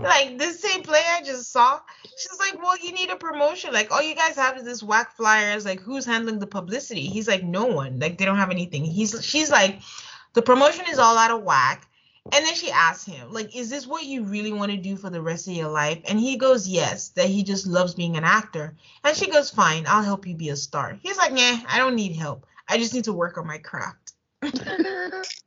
[0.03, 1.81] like this same play I just saw.
[2.05, 3.73] She's like, Well, you need a promotion.
[3.73, 5.65] Like, all you guys have is this whack flyers.
[5.65, 7.07] Like, who's handling the publicity?
[7.07, 7.99] He's like, No one.
[7.99, 8.85] Like, they don't have anything.
[8.85, 9.81] He's she's like,
[10.35, 11.89] the promotion is all out of whack.
[12.31, 15.09] And then she asks him, like, is this what you really want to do for
[15.09, 16.03] the rest of your life?
[16.07, 18.77] And he goes, yes, that he just loves being an actor.
[19.03, 20.99] And she goes, fine, I'll help you be a star.
[21.03, 22.45] He's like, nah, I don't need help.
[22.69, 24.13] I just need to work on my craft.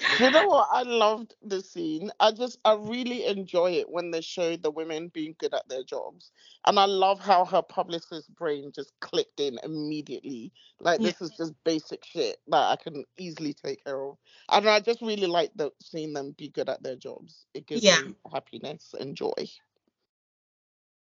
[0.18, 0.68] you know what?
[0.72, 2.10] I loved the scene.
[2.20, 5.84] I just, I really enjoy it when they show the women being good at their
[5.84, 6.32] jobs.
[6.66, 10.52] And I love how her publicist brain just clicked in immediately.
[10.80, 11.04] Like, Yeah.
[11.04, 14.16] this is just basic shit that I can easily take care of.
[14.50, 17.46] And I just really like the seeing them be good at their jobs.
[17.54, 17.92] It gives Yeah.
[17.92, 19.32] me happiness and joy.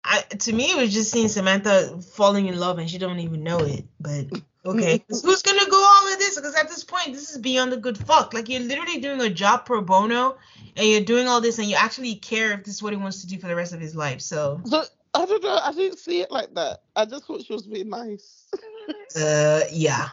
[0.04, 3.44] I, to me, it was just seeing Samantha falling in love and she don't even
[3.44, 3.86] know it.
[4.00, 4.26] But
[4.64, 6.36] okay, 'Cause who's gonna go all of this?
[6.36, 8.32] Because at this point, this is beyond the good fuck.
[8.34, 10.36] Like you're literally doing a job pro bono,
[10.76, 13.20] and you're doing all this, and you actually care if this is what he wants
[13.22, 14.20] to do for the rest of his life.
[14.20, 14.82] So, So,
[15.14, 15.58] I don't know.
[15.62, 16.80] I didn't see it like that.
[16.96, 18.50] I just thought she was being nice.
[19.16, 20.08] uh, yeah.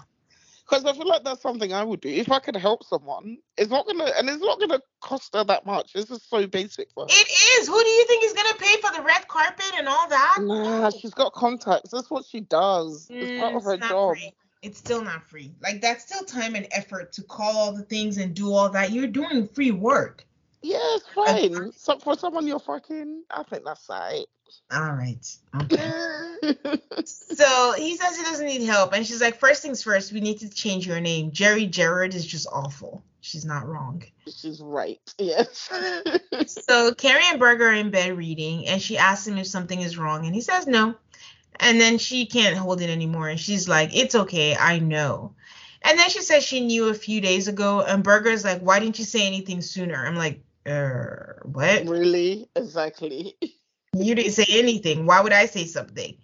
[0.69, 3.39] Because I feel like that's something I would do if I could help someone.
[3.57, 5.91] It's not gonna, and it's not gonna cost her that much.
[5.91, 7.09] This is so basic for her.
[7.11, 7.67] It is.
[7.67, 10.37] Who do you think is gonna pay for the red carpet and all that?
[10.39, 11.89] Nah, she's got contacts.
[11.91, 13.07] That's what she does.
[13.09, 14.15] it's part Mm, of her job.
[14.15, 14.33] free.
[14.61, 15.51] It's still not free.
[15.61, 18.91] Like that's still time and effort to call all the things and do all that.
[18.91, 20.25] You're doing free work.
[20.61, 21.71] Yeah, it's fine.
[21.73, 24.25] So for someone you're fucking, I think that's right.
[24.71, 25.37] All right.
[25.61, 25.91] Okay.
[27.05, 30.39] So he says he doesn't need help, and she's like, first things first, we need
[30.39, 31.31] to change your name.
[31.31, 33.03] Jerry Jerrod is just awful.
[33.21, 34.03] She's not wrong.
[34.27, 34.99] she's right.
[35.17, 35.69] Yes.
[36.47, 39.97] So Carrie and Berger are in bed reading, and she asks him if something is
[39.97, 40.95] wrong, and he says no.
[41.61, 45.35] And then she can't hold it anymore, and she's like, "It's okay, I know."
[45.83, 48.97] And then she says she knew a few days ago, and Berger's like, "Why didn't
[48.97, 51.85] you say anything sooner?" I'm like, "Er, what?
[51.85, 52.49] really?
[52.55, 53.37] Exactly.
[53.93, 55.05] You didn't say anything.
[55.05, 56.17] Why would I say something?"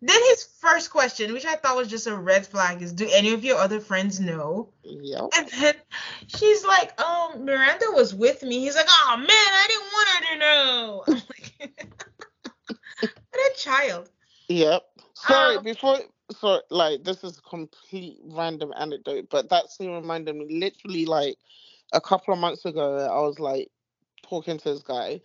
[0.00, 3.34] Then his first question, which I thought was just a red flag, is, "Do any
[3.34, 5.28] of your other friends know?" Yep.
[5.36, 5.74] And then
[6.26, 8.60] she's like, um, Miranda was with me.
[8.60, 11.04] He's like, oh man, I didn't want her to know.
[11.06, 11.86] I'm like,
[13.30, 14.10] what a child.
[14.52, 14.82] Yep.
[15.14, 15.98] Sorry, Um, before
[16.32, 21.36] sorry, like this is a complete random anecdote, but that scene reminded me literally like
[21.92, 23.70] a couple of months ago, I was like
[24.28, 25.20] talking to this guy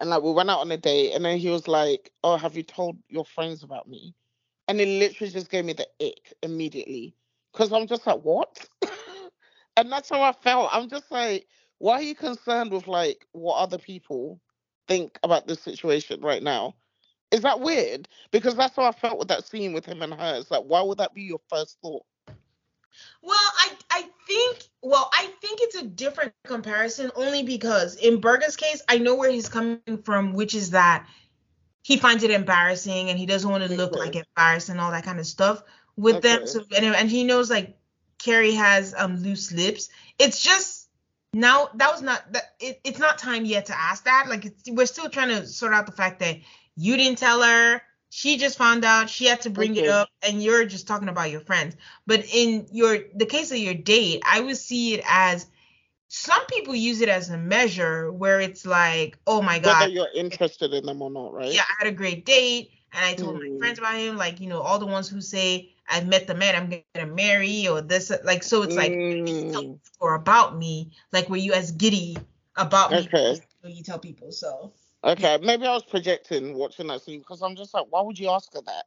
[0.00, 2.56] and like we went out on a date and then he was like, Oh, have
[2.56, 4.14] you told your friends about me?
[4.68, 7.16] And it literally just gave me the ick immediately.
[7.54, 8.66] Cause I'm just like, What?
[9.78, 10.70] and that's how I felt.
[10.72, 11.46] I'm just like,
[11.78, 14.40] why are you concerned with like what other people
[14.88, 16.76] think about this situation right now?
[17.30, 18.08] Is that weird?
[18.30, 20.36] Because that's how I felt with that scene with him and her.
[20.36, 22.04] It's like, why would that be your first thought?
[23.22, 28.56] Well, I I think well, I think it's a different comparison only because in Berger's
[28.56, 31.06] case, I know where he's coming from, which is that
[31.82, 34.00] he finds it embarrassing and he doesn't want to look Okay.
[34.00, 35.62] like embarrassed and all that kind of stuff
[35.96, 36.46] with them.
[36.46, 37.76] So and, and he knows like
[38.18, 39.88] Carrie has um loose lips.
[40.18, 40.88] It's just
[41.32, 44.26] now that was not that it, it's not time yet to ask that.
[44.28, 46.38] Like it's, we're still trying to sort out the fact that
[46.80, 47.82] you didn't tell her.
[48.10, 49.10] She just found out.
[49.10, 51.76] She had to bring it up, and you're just talking about your friends.
[52.06, 55.46] But in your the case of your date, I would see it as
[56.08, 60.12] some people use it as a measure where it's like, oh my god, Whether you're
[60.14, 61.52] interested in them or not, right?
[61.52, 63.58] yeah, I had a great date, and I told my Mm.
[63.58, 66.56] friends about him, like you know, all the ones who say I've met the man
[66.56, 69.00] I'm gonna marry or this, like so it's like
[69.46, 72.16] Mm, or about me, like were you as giddy
[72.56, 73.40] about me Okay.
[73.64, 74.32] as you tell people?
[74.32, 74.72] So
[75.04, 78.30] okay, maybe I was projecting watching that scene because I'm just like, why would you
[78.30, 78.84] ask her that?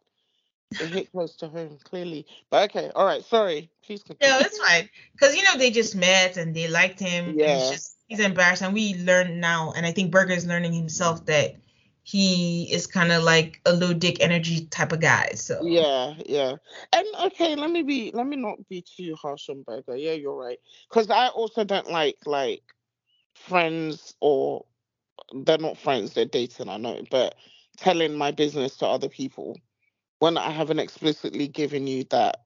[0.79, 2.25] It hit close to home, clearly.
[2.49, 3.69] But okay, all right, sorry.
[3.85, 4.33] Please continue.
[4.33, 7.25] no, it's fine because you know they just met and they liked him.
[7.25, 7.57] and Yeah.
[7.57, 11.25] it's just he's embarrassed, and we learn now, and I think Berger is learning himself
[11.25, 11.55] that
[12.03, 15.31] he is kind of like a low dick energy type of guy.
[15.35, 16.55] So Yeah, yeah.
[16.91, 19.95] And okay, let me be let me not be too harsh on Berger.
[19.95, 20.59] Yeah, you're right.
[20.89, 22.63] Because I also don't like like
[23.35, 24.65] friends or
[25.45, 27.35] they're not friends, they're dating, I know, but
[27.77, 29.59] telling my business to other people
[30.19, 32.37] when I haven't explicitly given you that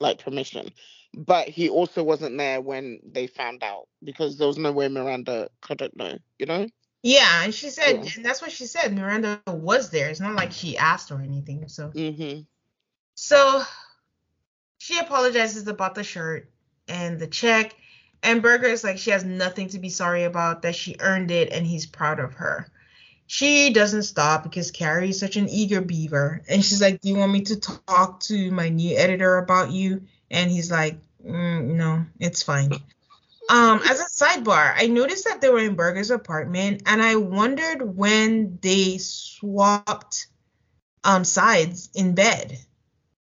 [0.00, 0.70] like permission.
[1.16, 5.48] But he also wasn't there when they found out because there was no way Miranda
[5.60, 6.66] couldn't know, you know?
[7.02, 8.10] yeah, and she said, Yeah.
[8.16, 8.94] and that's what she said.
[8.94, 10.08] Miranda was there.
[10.08, 11.68] It's not like she asked or anything.
[11.68, 12.40] So Mm-hmm.
[13.14, 13.62] So
[14.78, 16.50] she apologizes about the shirt
[16.88, 17.74] and the check.
[18.24, 21.52] And Berger is like she has nothing to be sorry about, that she earned it
[21.52, 22.66] and he's proud of her.
[23.26, 26.42] She doesn't stop because Carrie is such an eager beaver.
[26.48, 30.02] And she's like, Do you want me to talk to my new editor about you?
[30.30, 32.72] And he's like, mm, No, it's fine.
[33.50, 37.82] Um, as a sidebar, I noticed that they were in Berger's apartment and I wondered
[37.96, 40.28] when they swapped
[41.04, 42.58] um sides in bed.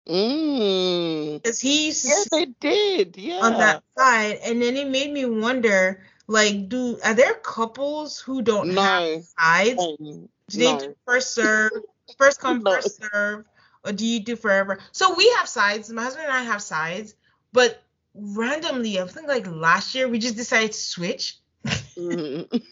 [0.08, 1.42] Mm.
[1.42, 3.16] Because he used to Yeah, they did.
[3.16, 3.40] Yeah.
[3.40, 8.42] on that side, and then it made me wonder, like, do are there couples who
[8.42, 9.78] don't have sides?
[9.80, 10.78] Um, Do they no.
[10.78, 11.72] do first serve,
[12.16, 12.72] first come, No.
[12.72, 13.44] first serve,
[13.84, 14.78] or do you do forever?
[14.92, 15.90] So we have sides.
[15.90, 17.14] My husband and I have sides,
[17.52, 17.82] but
[18.14, 21.36] randomly, I think like last year, we just decided to switch.
[21.98, 22.62] Mhm.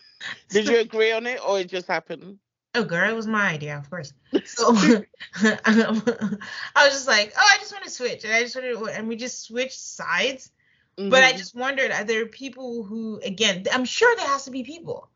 [0.48, 2.38] Did you agree on it or it just happened?
[2.76, 4.12] Oh, girl, it was my idea, of course.
[4.44, 4.74] So
[5.42, 8.84] I was just like, oh, I just want to switch, and I just wanted, to,
[8.86, 10.50] and we just switched sides.
[11.08, 11.36] But I Mhm.
[11.36, 15.10] just wondered, are there people who, again, I'm sure there has to be people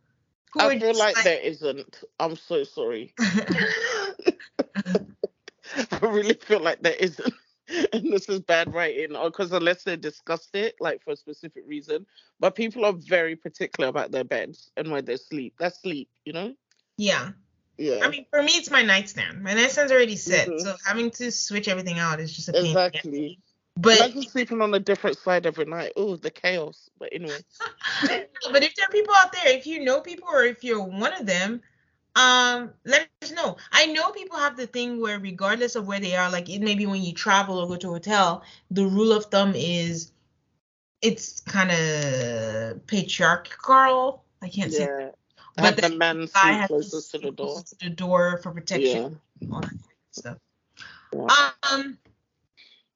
[0.53, 2.05] who are I feel just like there isn't.
[2.19, 3.15] I'm so sorry.
[5.93, 7.35] I really feel like there isn't.
[7.93, 11.65] And this is bad writing, or because unless they discussed it, like for a specific
[11.67, 12.07] reason.
[12.41, 15.55] But people are very particular about their beds and where they sleep.
[15.59, 16.55] That's sleep, you know?
[16.97, 17.33] yeah.
[17.81, 18.01] Yeah.
[18.03, 19.43] I mean, for me, it's my nightstand.
[19.43, 20.61] My nightstand's already set, Mhm.
[20.61, 22.67] so having to switch everything out is just a pain.
[22.67, 22.91] in the ass.
[22.91, 23.39] exactly.
[23.77, 25.93] But Imagine sleeping on a different side every night.
[25.97, 26.91] Oh, the chaos.
[26.99, 27.39] But anyway.
[28.53, 31.15] but if there are people out there, if you know people or if you're one
[31.15, 31.63] of them,
[32.17, 33.57] um, let us know.
[33.73, 36.85] I know people have the thing where regardless of where they are, like it maybe
[36.85, 40.13] when you travel or go to a hotel, the rule of thumb is
[41.01, 44.25] it's kind of patriarchal.
[44.43, 45.11] I can't say, Yeah.
[45.57, 47.63] But the the man guy sleep has to closest to the door.
[47.63, 49.21] to the door for protection.
[49.41, 49.49] Yeah.
[49.53, 50.37] all that kind of stuff.
[51.13, 51.51] Yeah.
[51.71, 51.99] Um,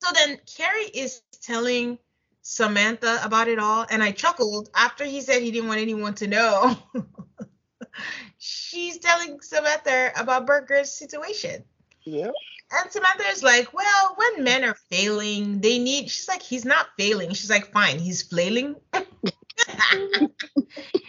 [0.00, 1.98] so then Carrie is telling
[2.42, 6.26] Samantha about it all, and I chuckled after he said he didn't want anyone to
[6.26, 6.76] know.
[8.38, 11.64] She's telling Samantha about Berger's situation.
[12.04, 12.30] Yeah.
[12.70, 16.10] And Samantha is like, well, when men are failing, they need.
[16.10, 17.32] She's like, he's not failing.
[17.32, 18.76] She's like, fine, he's flailing.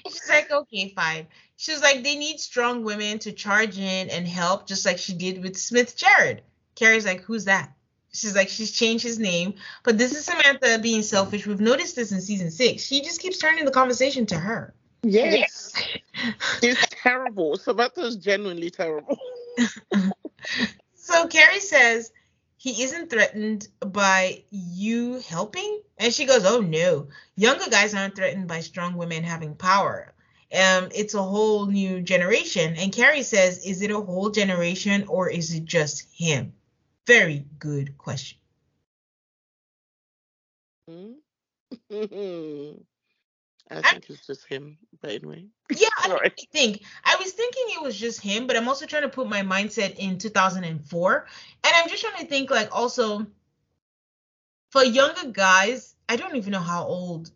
[0.07, 1.27] She's like, okay, fine.
[1.57, 5.13] She was like, they need strong women to charge in and help, just like she
[5.13, 6.39] did with Smith Jerrod.
[6.75, 7.71] Carrie's like, who's that?
[8.11, 9.55] She's like, she's changed his name.
[9.83, 11.45] But this is Samantha being selfish.
[11.45, 12.83] We've noticed this in season six.
[12.83, 14.73] She just keeps turning the conversation to her.
[15.03, 15.73] Yes.
[16.63, 17.57] It's terrible.
[17.57, 19.17] Samantha's genuinely terrible.
[21.05, 22.11] So Carrie says
[22.65, 28.47] he isn't threatened by you helping, and she goes, "Oh no, younger guys aren't threatened
[28.47, 30.15] by strong women having power.
[30.51, 35.29] Um, it's a whole new generation." And Carrie says, "Is it a whole generation or
[35.29, 36.53] is it just him?"
[37.05, 38.39] Very good question.
[40.89, 41.11] Hmm?
[43.71, 44.77] I think it's just him.
[45.01, 45.45] But anyway.
[45.75, 49.09] Yeah, I think I was thinking it was just him, but I'm also trying to
[49.09, 51.27] put my mindset in 2004,
[51.63, 53.25] and I'm just trying to think like also
[54.69, 55.95] for younger guys.
[56.07, 57.31] I don't even know how old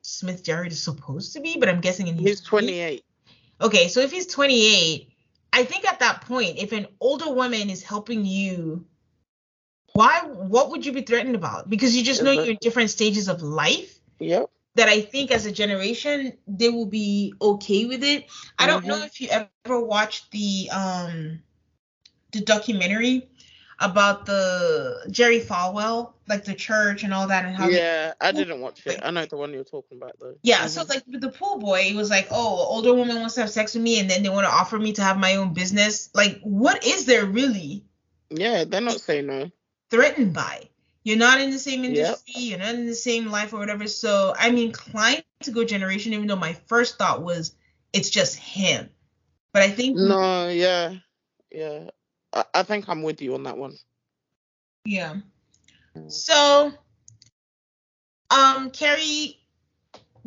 [0.00, 3.04] Smith Jerrod is supposed to be, but I'm guessing in his He's 28.
[3.60, 5.10] Okay, so if he's 28,
[5.52, 8.86] I think at that point, if an older woman is helping you,
[9.92, 10.22] why?
[10.24, 11.68] What would you be threatened about?
[11.68, 14.50] Because you just know you're in different stages of life Yep.
[14.74, 18.26] That I think as a generation they will be okay with it.
[18.58, 19.06] I don't know Mhm.
[19.06, 21.42] if you ever watched the um
[22.32, 23.28] the documentary
[23.80, 28.30] about the Jerry Falwell, like the church and all that and how they- Yeah, I
[28.32, 29.00] didn't watch it.
[29.02, 30.36] I know the one you're talking about though.
[30.42, 30.88] yeah, so Mhm.
[30.90, 33.50] like with the pool boy, it was like, oh, an older woman wants to have
[33.50, 36.08] sex with me and then they want to offer me to have my own business.
[36.14, 37.84] Like, what is there really
[38.30, 39.50] yeah, they're not saying no.
[39.90, 40.68] threatened by?
[41.04, 41.94] You're not in the same Yep.
[41.96, 43.86] industry, you're not in the same life or whatever.
[43.86, 47.54] So I'm inclined to go generation, even though my first thought was
[47.92, 48.88] it's just him.
[49.52, 50.94] But I think No, yeah,
[51.52, 51.90] yeah.
[52.32, 53.76] I, I think I'm with you on that one.
[54.86, 55.16] yeah.
[56.08, 56.72] So
[58.30, 59.40] um Carrie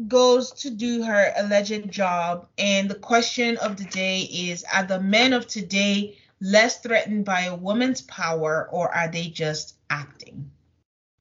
[0.08, 5.00] goes to do her alleged job and the question of the day is are the
[5.00, 10.52] men of today less threatened by a woman's power or are they just acting?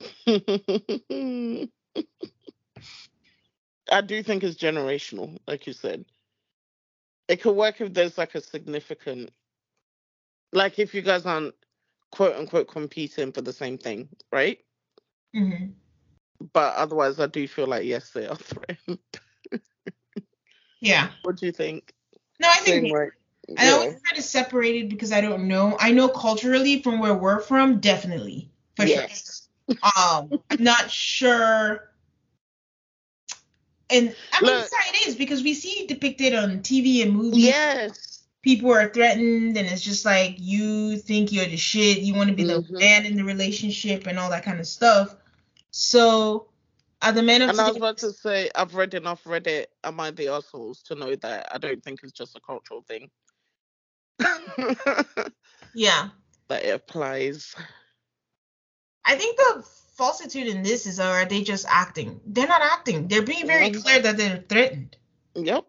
[3.90, 6.04] I do think it's generational, like you said.
[7.28, 9.30] It could work if there's like a significant,
[10.52, 11.54] like if you guys aren't
[12.10, 14.58] quote unquote competing for the same thing, right?
[15.34, 15.74] Mhm.
[16.52, 18.98] But otherwise, I do feel like yes, they are threatened.
[20.80, 21.10] Yeah.
[21.22, 21.92] what do you think?
[22.40, 23.08] No, I think way.
[23.56, 25.76] I always try to separate it because I don't know.
[25.80, 28.50] I know culturally from where we're from, definitely.
[28.76, 29.24] For Yes.
[29.24, 29.45] sure.
[29.68, 31.90] Um, I'm not sure.
[33.90, 34.68] And I mean, Look.
[34.72, 37.44] how it is because we see it depicted on TV and movies.
[37.44, 38.24] Yes.
[38.42, 41.98] People are threatened, and it's just like you think you're the shit.
[41.98, 42.66] You want to be Mhm.
[42.68, 45.16] the man in the relationship and all that kind of stuff.
[45.72, 46.48] So,
[47.02, 49.66] are the men of And I was today- about to say, I've read enough Reddit
[49.84, 53.10] Am I the assholes to know that I don't think it's just a cultural thing.
[55.74, 56.08] Yeah.
[56.48, 57.54] That it applies.
[59.06, 59.64] I think the
[59.94, 62.20] falsitude in this is are they just acting?
[62.26, 63.08] They're not acting.
[63.08, 64.96] They're being very clear that they're threatened.
[65.34, 65.64] Yep.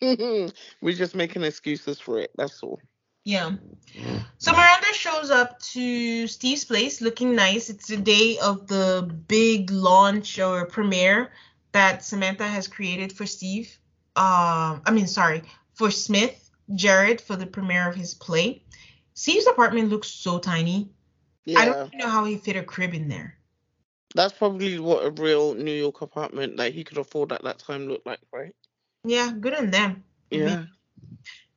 [0.80, 2.30] We're just making excuses for it.
[2.36, 2.80] That's all.
[3.24, 3.52] Yeah.
[4.36, 7.70] So Miranda shows up to Steve's place looking nice.
[7.70, 11.32] It's the day of the big launch or premiere
[11.72, 13.78] that Samantha has created for Steve.
[14.14, 18.62] Um, I mean, sorry, for Smith, Jerrod for the premiere of his play.
[19.14, 20.90] Steve's apartment looks so tiny.
[21.48, 23.36] I don't know how he fit a crib in there.
[24.14, 27.88] That's probably what a real New York apartment that he could afford at that time
[27.88, 28.54] looked like, right?
[29.04, 30.04] Yeah, good on them.
[30.30, 30.64] Yeah.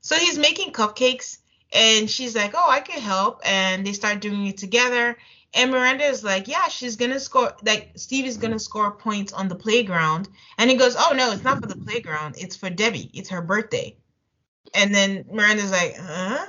[0.01, 1.37] So he's making cupcakes,
[1.71, 5.17] and she's like, "Oh, I can help," and they start doing it together.
[5.53, 7.55] And Miranda is like, "Yeah, she's gonna score.
[7.63, 10.27] Like Steve is gonna score points on the playground."
[10.57, 12.35] And he goes, "Oh no, it's not for the playground.
[12.37, 13.09] It's for Debbie.
[13.13, 13.97] It's her birthday."
[14.73, 16.45] And then Miranda's like, "Huh?"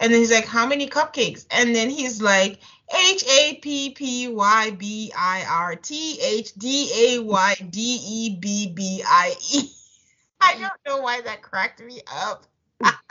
[0.00, 2.60] And then he's like, "How many cupcakes?" And then he's like,
[2.94, 8.36] H A P P Y B I R T H D A Y D E
[8.36, 9.70] B B I E.
[10.40, 12.44] I don't know why that cracked me up.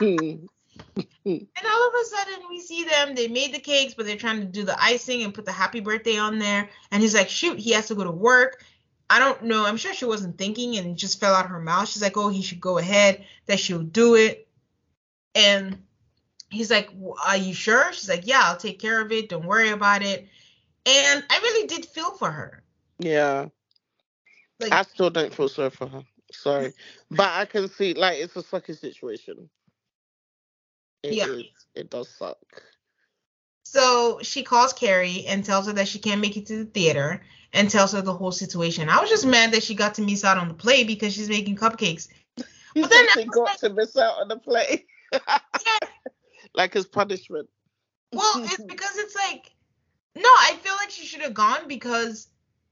[0.00, 0.48] and
[1.24, 4.46] all of a sudden we see them they made the cakes but they're trying to
[4.46, 7.72] do the icing and put the happy birthday on there and he's like shoot he
[7.72, 8.64] has to go to work
[9.10, 11.60] i don't know i'm sure she wasn't thinking and it just fell out of her
[11.60, 14.48] mouth she's like oh he should go ahead that she'll do it
[15.34, 15.76] and
[16.50, 16.90] he's like
[17.26, 20.26] are you sure she's like yeah i'll take care of it don't worry about it
[20.86, 22.62] and i really did feel for her
[22.98, 23.48] Yeah.
[24.60, 26.02] like I still don't feel sorry for her.
[26.32, 26.72] Sorry.
[27.10, 29.48] But I can see like it's a sucky situation.
[31.02, 31.26] It Yeah.
[31.26, 31.44] is.
[31.74, 32.38] It does suck.
[33.64, 37.22] So she calls Carrie and tells her that she can't make it to the theater
[37.52, 38.88] and tells her the whole situation.
[38.88, 39.30] I was just mm-hmm.
[39.30, 42.08] mad that she got to miss out on the play because she's making cupcakes.
[42.74, 44.86] But then I she got like- to miss out on the play.
[46.58, 47.50] like his punishment.
[48.14, 49.52] Well, it's because it's like,
[50.16, 52.28] no, I feel like she should have gone because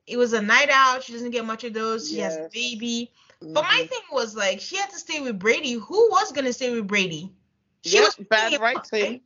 [0.07, 1.03] it was a night out.
[1.05, 2.11] She doesn't get much of those.
[2.11, 2.51] She has a Yes.
[2.53, 3.13] baby.
[3.53, 3.91] But my Mhm.
[3.91, 5.73] thing was like, she had to stay with Brady.
[5.75, 7.35] Who was gonna stay with Brady?
[7.83, 9.23] She Yep, was bad picking him up, right?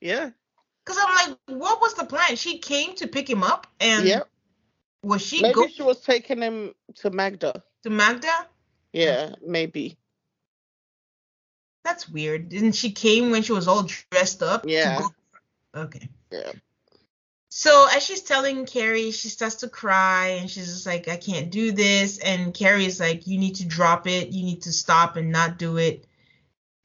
[0.00, 0.30] Yeah.
[0.84, 2.36] Cause I'm like, what was the plan?
[2.36, 4.28] She came to pick him up, and Yep.
[5.02, 7.64] was she Maybe go she was taking him to Magda.
[7.82, 8.48] to Magda?
[8.92, 9.99] Yeah, maybe.
[11.84, 12.48] That's weird.
[12.48, 14.64] Didn't she came when she was all dressed up?
[14.66, 15.00] Yeah.
[15.74, 16.08] Okay.
[16.30, 16.52] Yeah.
[17.48, 21.50] So as she's telling Carrie, she starts to cry and she's just like, I can't
[21.50, 22.18] do this.
[22.18, 24.28] And Carrie's like, You need to drop it.
[24.28, 26.06] You need to stop and not do it.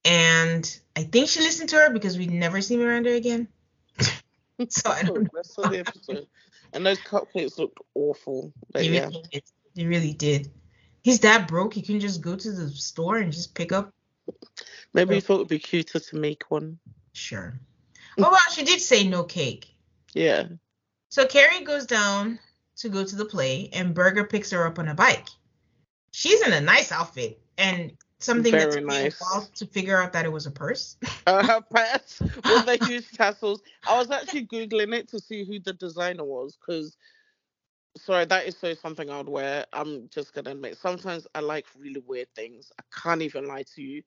[0.03, 3.47] And I think she listened to her because we never see Miranda again.
[4.69, 5.69] so I don't know.
[5.69, 6.27] The episode.
[6.73, 8.51] And those cupcakes looked awful.
[8.71, 9.07] But yeah.
[9.07, 9.43] really did.
[9.75, 10.51] They really did.
[11.03, 11.73] He's that broke.
[11.73, 13.93] He can just go to the store and just pick up.
[14.93, 16.79] Maybe you thought it'd be cuter to make one.
[17.13, 17.59] Sure.
[18.17, 19.75] Oh well, she did say no cake.
[20.13, 20.47] Yeah.
[21.09, 22.39] So Carrie goes down
[22.77, 25.27] to go to the play, and Berger picks her up on a bike.
[26.11, 30.01] She's in a nice outfit, and something that Very took me a while to figure
[30.01, 30.97] out that it was a purse.
[31.27, 33.61] Uh, her purse with the huge tassels.
[33.87, 36.97] I was actually googling it to see who the designer was because,
[37.97, 39.65] sorry, that is so something I would wear.
[39.73, 42.71] I'm just gonna admit sometimes I like really weird things.
[42.79, 44.03] I can't even lie to you,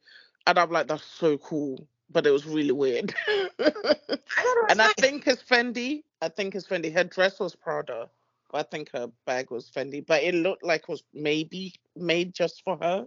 [0.46, 3.14] and I'm like, that's so cool, but it was really weird.
[3.58, 6.02] I and I think it's Fendi.
[6.22, 6.92] I think it's Fendi.
[6.92, 8.08] Her dress was Prada,
[8.50, 10.04] but I think her bag was Fendi.
[10.06, 13.06] But it looked like it was maybe made just for her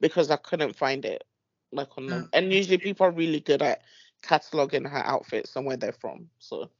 [0.00, 1.24] because I couldn't find it
[1.72, 2.22] like on them.
[2.24, 2.28] Mm.
[2.32, 3.82] And usually people are really good at
[4.22, 6.28] cataloging her outfits and where they're from.
[6.38, 6.70] So,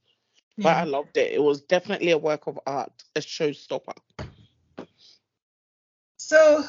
[0.57, 0.81] but Yeah.
[0.81, 1.33] I loved it.
[1.33, 3.97] It was definitely a work of art, a showstopper.
[6.17, 6.65] So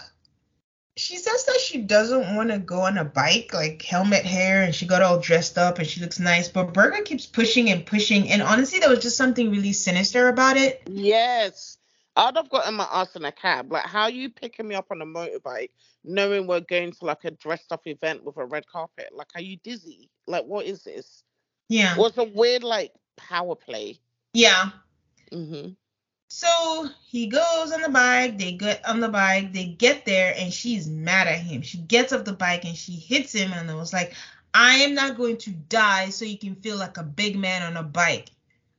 [0.97, 4.73] she says that she doesn't want to go on a bike, like helmet hair, and
[4.73, 6.47] she got all dressed up and she looks nice.
[6.47, 10.57] But Berger keeps pushing and pushing, and honestly, there was just something really sinister about
[10.57, 10.81] it.
[10.88, 11.77] Yes.
[12.17, 13.71] I'd have gotten my ass in a cab.
[13.73, 15.71] Like, how are you picking me up on a motorbike,
[16.05, 19.09] knowing we're going to like a dressed up event with a red carpet?
[19.13, 20.09] Like, are you dizzy?
[20.25, 21.23] Like, what is this?
[21.67, 21.93] Yeah.
[21.93, 23.99] It was a weird like power play.
[24.34, 24.72] Yeah.
[25.32, 25.76] hmm
[26.28, 30.51] So he goes on the bike, they get on the bike, they get there, and
[30.53, 31.61] she's mad at him.
[31.61, 34.13] She gets off the bike and she hits him and it was like,
[34.53, 37.78] I am not going to die so you can feel like a big man on
[37.78, 38.30] a bike.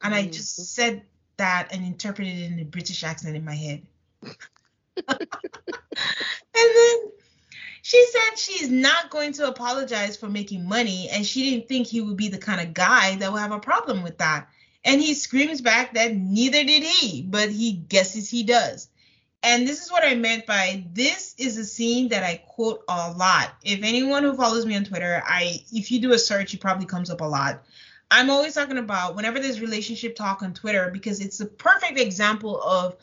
[0.02, 0.68] And I just Mhm.
[0.74, 1.02] said
[1.36, 3.82] that and interpreted it in a British accent in my head.
[6.54, 6.96] and then
[7.86, 12.00] she said she's not going to apologize for making money and she didn't think he
[12.00, 14.48] would be the kind of guy that would have a problem with that.
[14.84, 18.88] And he screams back that neither did he, but he guesses he does.
[19.40, 23.12] And this is what I meant by this is a scene that I quote a
[23.12, 23.54] lot.
[23.62, 26.86] If anyone who follows me on Twitter, I if you do a search, it probably
[26.86, 27.62] comes up a lot.
[28.10, 32.60] I'm always talking about whenever there's relationship talk on Twitter because it's a perfect example
[32.60, 32.96] of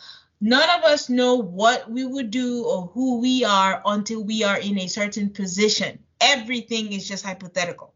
[0.44, 4.60] none of us know what we would do or who we are until we are
[4.60, 5.98] in a certain position.
[6.20, 7.94] Everything is just hypothetical.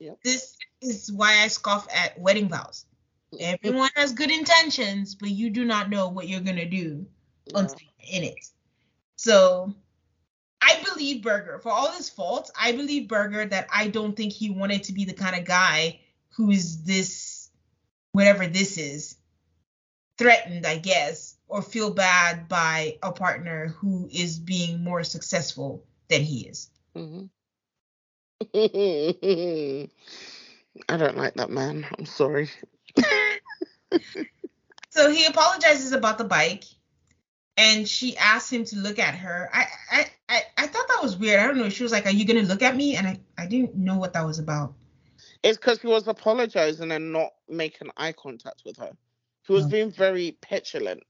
[0.00, 0.18] Yep.
[0.24, 2.86] This is why I scoff at wedding vows.
[3.32, 3.54] Mm-hmm.
[3.54, 7.06] Everyone has good intentions, but you do not know what you're gonna do
[7.54, 8.50] until you're in it.
[9.14, 9.72] So
[10.60, 12.50] I believe Berger for all his faults.
[12.60, 16.00] I believe Berger that I don't think he wanted to be the kind of guy
[16.30, 17.48] who is this,
[18.10, 19.17] whatever this is,
[20.18, 26.22] threatened, I guess, or feel bad by a partner who is being more successful than
[26.22, 26.70] he is.
[26.94, 27.26] hmm
[30.88, 31.86] I don't like that man.
[31.98, 32.50] I'm sorry.
[34.90, 36.64] So he apologizes about the bike,
[37.56, 39.48] and she asks him to look at her.
[39.52, 41.38] I I I, I thought that was weird.
[41.40, 41.68] I don't know.
[41.68, 44.14] She was like, "Are you gonna look at me?" And I I didn't know what
[44.14, 44.74] that was about.
[45.42, 48.96] It's because he was apologizing and not making eye contact with her.
[49.48, 49.68] He was Oh.
[49.68, 51.02] being very petulant.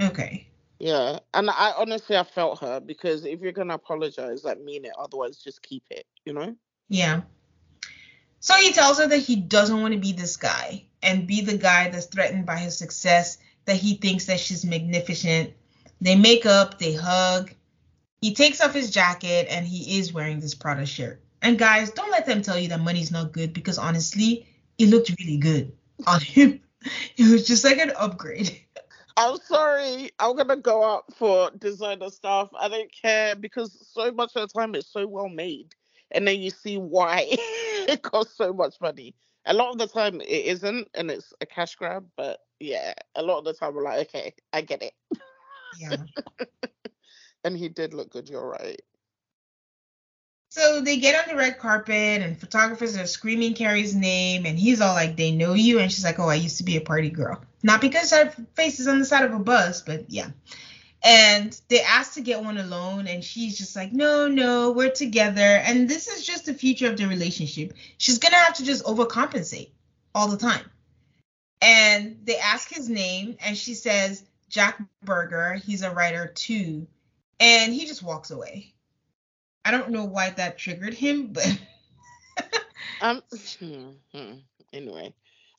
[0.00, 0.48] Okay.
[0.78, 4.92] Yeah, and I honestly I felt her because if you're gonna apologize, like mean it.
[4.98, 6.06] Otherwise, just keep it.
[6.24, 6.56] You know.
[6.88, 7.22] Yeah.
[8.40, 11.58] So he tells her that he doesn't want to be this guy and be the
[11.58, 15.52] guy that's threatened by his success, that he thinks that she's magnificent.
[16.00, 17.52] They make up, they hug.
[18.20, 21.20] He takes off his jacket and he is wearing this Prada shirt.
[21.42, 24.46] And guys, don't let them tell you that money's not good because honestly,
[24.78, 25.72] it looked really good
[26.06, 26.60] on him.
[27.16, 28.60] It was just like an upgrade.
[29.16, 30.10] I'm sorry.
[30.18, 32.50] I'm gonna go out for designer stuff.
[32.58, 35.74] I don't care because so much of the time it's so well made,
[36.12, 39.14] and then you see why it costs so much money.
[39.46, 42.06] A lot of the time it isn't, and it's a cash grab.
[42.16, 44.92] But yeah, a lot of the time we're like, okay, I get it.
[45.80, 45.96] Yeah.
[47.44, 48.28] And he did look good.
[48.28, 48.80] You're right.
[50.50, 54.80] So they get on the red carpet and photographers are screaming Carrie's name and he's
[54.80, 55.78] all like, they know you.
[55.78, 57.42] And she's like, oh, I used to be a party girl.
[57.62, 60.30] Not because her face is on the side of a bus, but yeah.
[61.02, 65.40] And they ask to get one alone and she's just like, no, no, we're together.
[65.42, 67.74] And this is just the future of the relationship.
[67.98, 69.70] She's to have to just overcompensate
[70.14, 70.64] all the time.
[71.60, 75.54] And they ask his name and she says, Jack Berger.
[75.54, 76.86] He's a writer too.
[77.38, 78.72] And he just walks away.
[79.68, 81.46] I don't know why that triggered him, but
[83.02, 83.20] Um.
[84.72, 85.12] Anyway,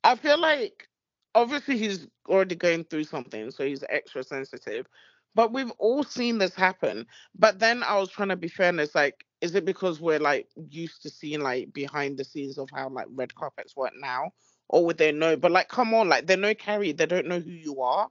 [0.04, 0.88] I feel like
[1.36, 4.88] obviously he's already going through something, so he's extra sensitive.
[5.36, 7.06] But we've all seen this happen.
[7.38, 10.18] But then I was trying to be fair, and it's like, is it because we're
[10.18, 14.32] like used to seeing like behind the scenes of how like red carpets work now,
[14.70, 15.38] or would they know?
[15.38, 18.10] But like, come on, like they know Carrie, they don't know who you are,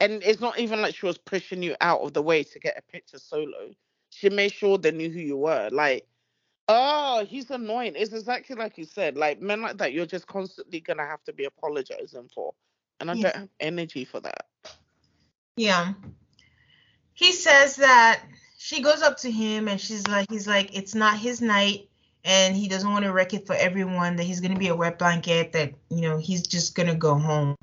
[0.00, 2.76] and it's not even like she was pushing you out of the way to get
[2.76, 3.70] a picture solo.
[4.18, 6.06] She made sure they knew who you were, like.
[6.68, 7.92] Oh, he's annoying.
[7.94, 9.16] It's exactly like you said.
[9.16, 12.54] Like men like that, you're just constantly gonna have to be apologizing for,
[12.98, 13.22] and I Yeah.
[13.22, 14.46] don't have energy for that.
[15.56, 15.92] yeah.
[17.14, 18.22] He says that
[18.58, 21.88] she goes up to him and she's like, he's like, it's not his night
[22.24, 24.74] and he doesn't want to wreck it for everyone, that he's going to be a
[24.74, 27.56] wet blanket, that, you know, he's just going to go home.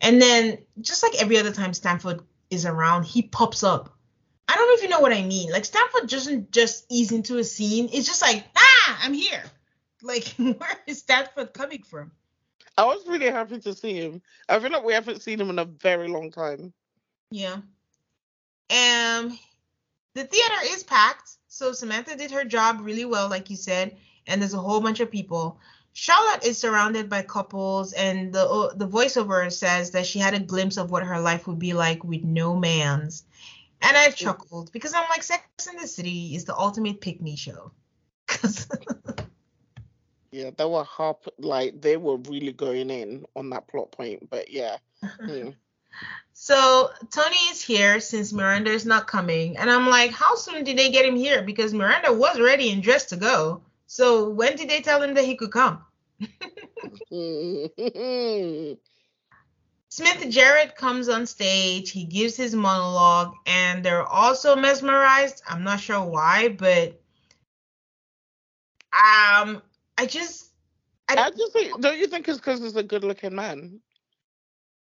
[0.00, 3.93] And then, just like every other time Stanford is around, he pops up.
[4.48, 5.50] I don't know if you know what I mean.
[5.50, 9.42] Like, Stanford doesn't just ease into a scene, it's just like, ah, I'm here.
[10.02, 12.12] Like, where is Stanford coming from?
[12.76, 14.20] I was really happy to see him.
[14.48, 16.72] I feel like we haven't seen him in a very long time.
[17.30, 17.58] Yeah.
[18.70, 19.38] Um,
[20.14, 24.40] the theater is packed, so Samantha did her job really well, like you said, and
[24.40, 25.58] there's a whole bunch of people.
[25.92, 30.40] Charlotte is surrounded by couples, and the uh, the voiceover says that she had a
[30.40, 33.22] glimpse of what her life would be like with no man's.
[33.84, 37.36] And I chuckled because I'm like, Sex in the City is the ultimate pick me
[37.36, 37.72] show.
[40.34, 44.28] Yeah, they were harp like they were really going in on that plot point.
[44.28, 44.78] But yeah,
[45.20, 45.50] hmm.
[46.32, 50.76] So Tony is here since Miranda is not coming, and I'm like, how soon did
[50.76, 51.42] they get him here?
[51.42, 53.62] Because Miranda was ready and dressed to go.
[53.86, 55.84] So when did they tell him that he could come?
[59.94, 61.92] Smith Jerrod comes on stage.
[61.92, 65.40] He gives his monologue, and they're also mesmerized.
[65.48, 67.00] I'm not sure why, but
[68.92, 69.62] um,
[69.96, 70.50] I just,
[71.08, 73.78] I, I just think, don't you think it's because he's a good-looking man,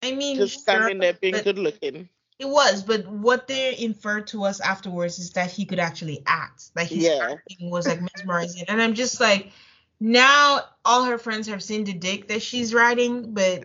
[0.02, 2.10] I mean, just sure, standing there being good-looking?
[2.38, 6.64] It was, but what they inferred to us afterwards is that he could actually act.
[6.76, 7.32] Like his Yeah.
[7.32, 8.66] acting was like mesmerizing.
[8.68, 9.52] And I'm just like,
[10.00, 13.64] now all her friends have seen the dick that she's riding, but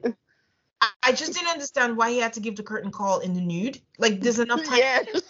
[1.04, 3.82] I, just didn't understand why he had to give the curtain call in the nude.
[3.98, 4.80] Like there's enough time.
[4.80, 5.22] Yes,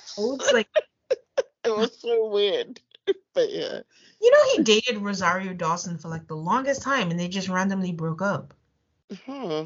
[0.53, 0.67] like
[1.65, 2.79] it was so weird.
[3.33, 3.79] But yeah,
[4.21, 7.91] you know he dated Rosario Dawson for like the longest time, and they just randomly
[7.91, 8.53] broke up.
[9.25, 9.65] huh?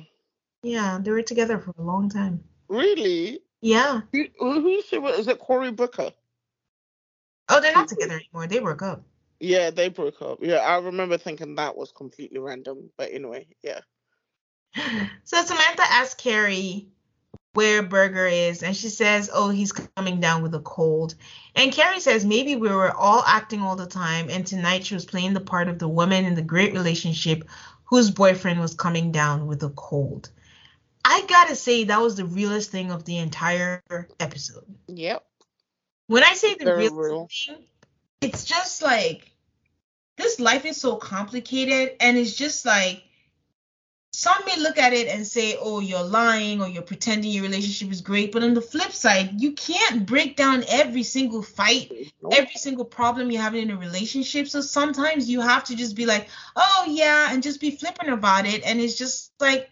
[0.64, 2.44] Yeah, they were together for a long time.
[2.68, 3.42] Really?
[3.62, 4.02] Yeah.
[4.12, 4.98] Who, she?
[4.98, 5.20] with?
[5.20, 6.12] Is it Cory Booker?
[7.50, 8.48] Oh, they're not together anymore.
[8.48, 9.04] They broke up.
[9.40, 10.40] Yeah, they broke up.
[10.42, 12.90] Yeah, I remember thinking that was completely random.
[12.98, 13.82] But anyway, yeah.
[15.24, 16.88] So Samantha asks Carrie
[17.54, 21.16] where Berger is, and she says, Oh, he's coming down with a cold.
[21.56, 25.06] And Carrie says, Maybe we were all acting all the time, and tonight she was
[25.06, 27.50] playing the part of the woman in the great relationship
[27.86, 30.30] whose boyfriend was coming down with a cold.
[31.04, 33.82] I gotta say, that was the realest thing of the entire
[34.20, 34.66] episode.
[34.88, 35.26] Yep.
[36.08, 37.28] When I say the Very realest real.
[37.48, 37.66] thing,
[38.22, 39.32] it's just like
[40.16, 43.04] this life is so complicated, and it's just like
[44.28, 47.92] some may look at it and say, oh, you're lying or you're pretending your relationship
[47.92, 48.32] is great.
[48.32, 51.92] But on the flip side, you can't break down every single fight,
[52.32, 54.48] every single problem you're having in a relationship.
[54.48, 58.46] So sometimes you have to just be like, oh, yeah, and just be flippant about
[58.46, 58.64] it.
[58.66, 59.70] And it's just like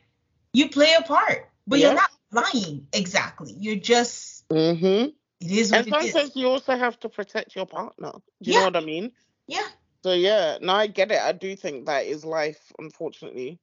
[0.53, 1.88] you play a part, but yeah.
[1.88, 3.53] you're not lying exactly.
[3.60, 5.10] You're just, mm-hmm.
[5.41, 8.14] it is what and sometimes you also have to protect your partner.
[8.41, 8.60] Do you yeah.
[8.60, 9.12] know what I mean?
[9.47, 9.68] Yeah.
[10.03, 11.20] So yeah, no, I get it.
[11.20, 13.60] I do think that is life, unfortunately.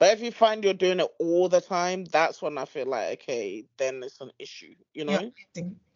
[0.00, 3.22] But if you find you're doing it all the time, that's when I feel like
[3.22, 5.30] okay, then it's an issue, you know?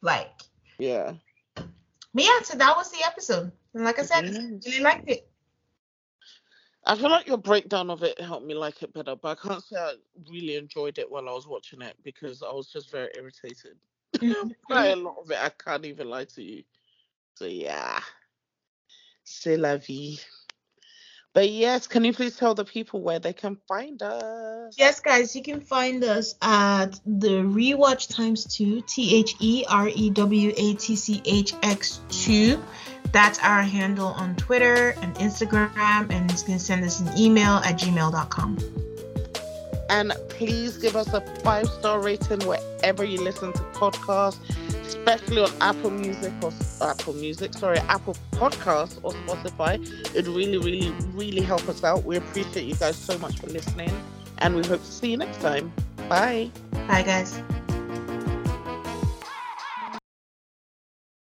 [0.02, 0.30] Like.
[0.78, 1.14] Yeah.
[1.57, 1.66] But
[2.14, 3.50] yeah, so that was the episode.
[3.74, 4.36] And like I said, yes.
[4.36, 5.28] I really liked it.
[6.86, 9.64] I feel like your breakdown of it helped me like it better, but I can't
[9.64, 9.94] say I
[10.30, 13.76] really enjoyed it while I was watching it because I was just very irritated
[14.16, 14.50] mm-hmm.
[14.70, 15.38] a lot of it.
[15.40, 16.62] I can't even lie to you.
[17.36, 18.00] So yeah
[19.24, 20.20] c'est la vie.
[21.35, 24.76] But yes, can you please tell the people where they can find us?
[24.78, 29.89] Yes, guys, you can find us at the Rewatch Times 2, T H E R
[29.89, 32.62] E W A T C H X 2.
[33.11, 37.80] That's our handle on Twitter and Instagram, and you can send us an email at
[37.80, 38.59] gmail.com.
[39.91, 45.51] And please give us a five star rating wherever you listen to podcasts especially on
[45.61, 49.80] Apple Music or Apple Music, sorry, Apple Podcasts or Spotify.
[50.14, 52.05] It really, really, really help us out.
[52.05, 53.91] We appreciate you guys so much for listening,
[54.39, 55.72] and we hope to see you next time.
[56.09, 56.51] Bye.
[56.87, 57.41] Bye, guys.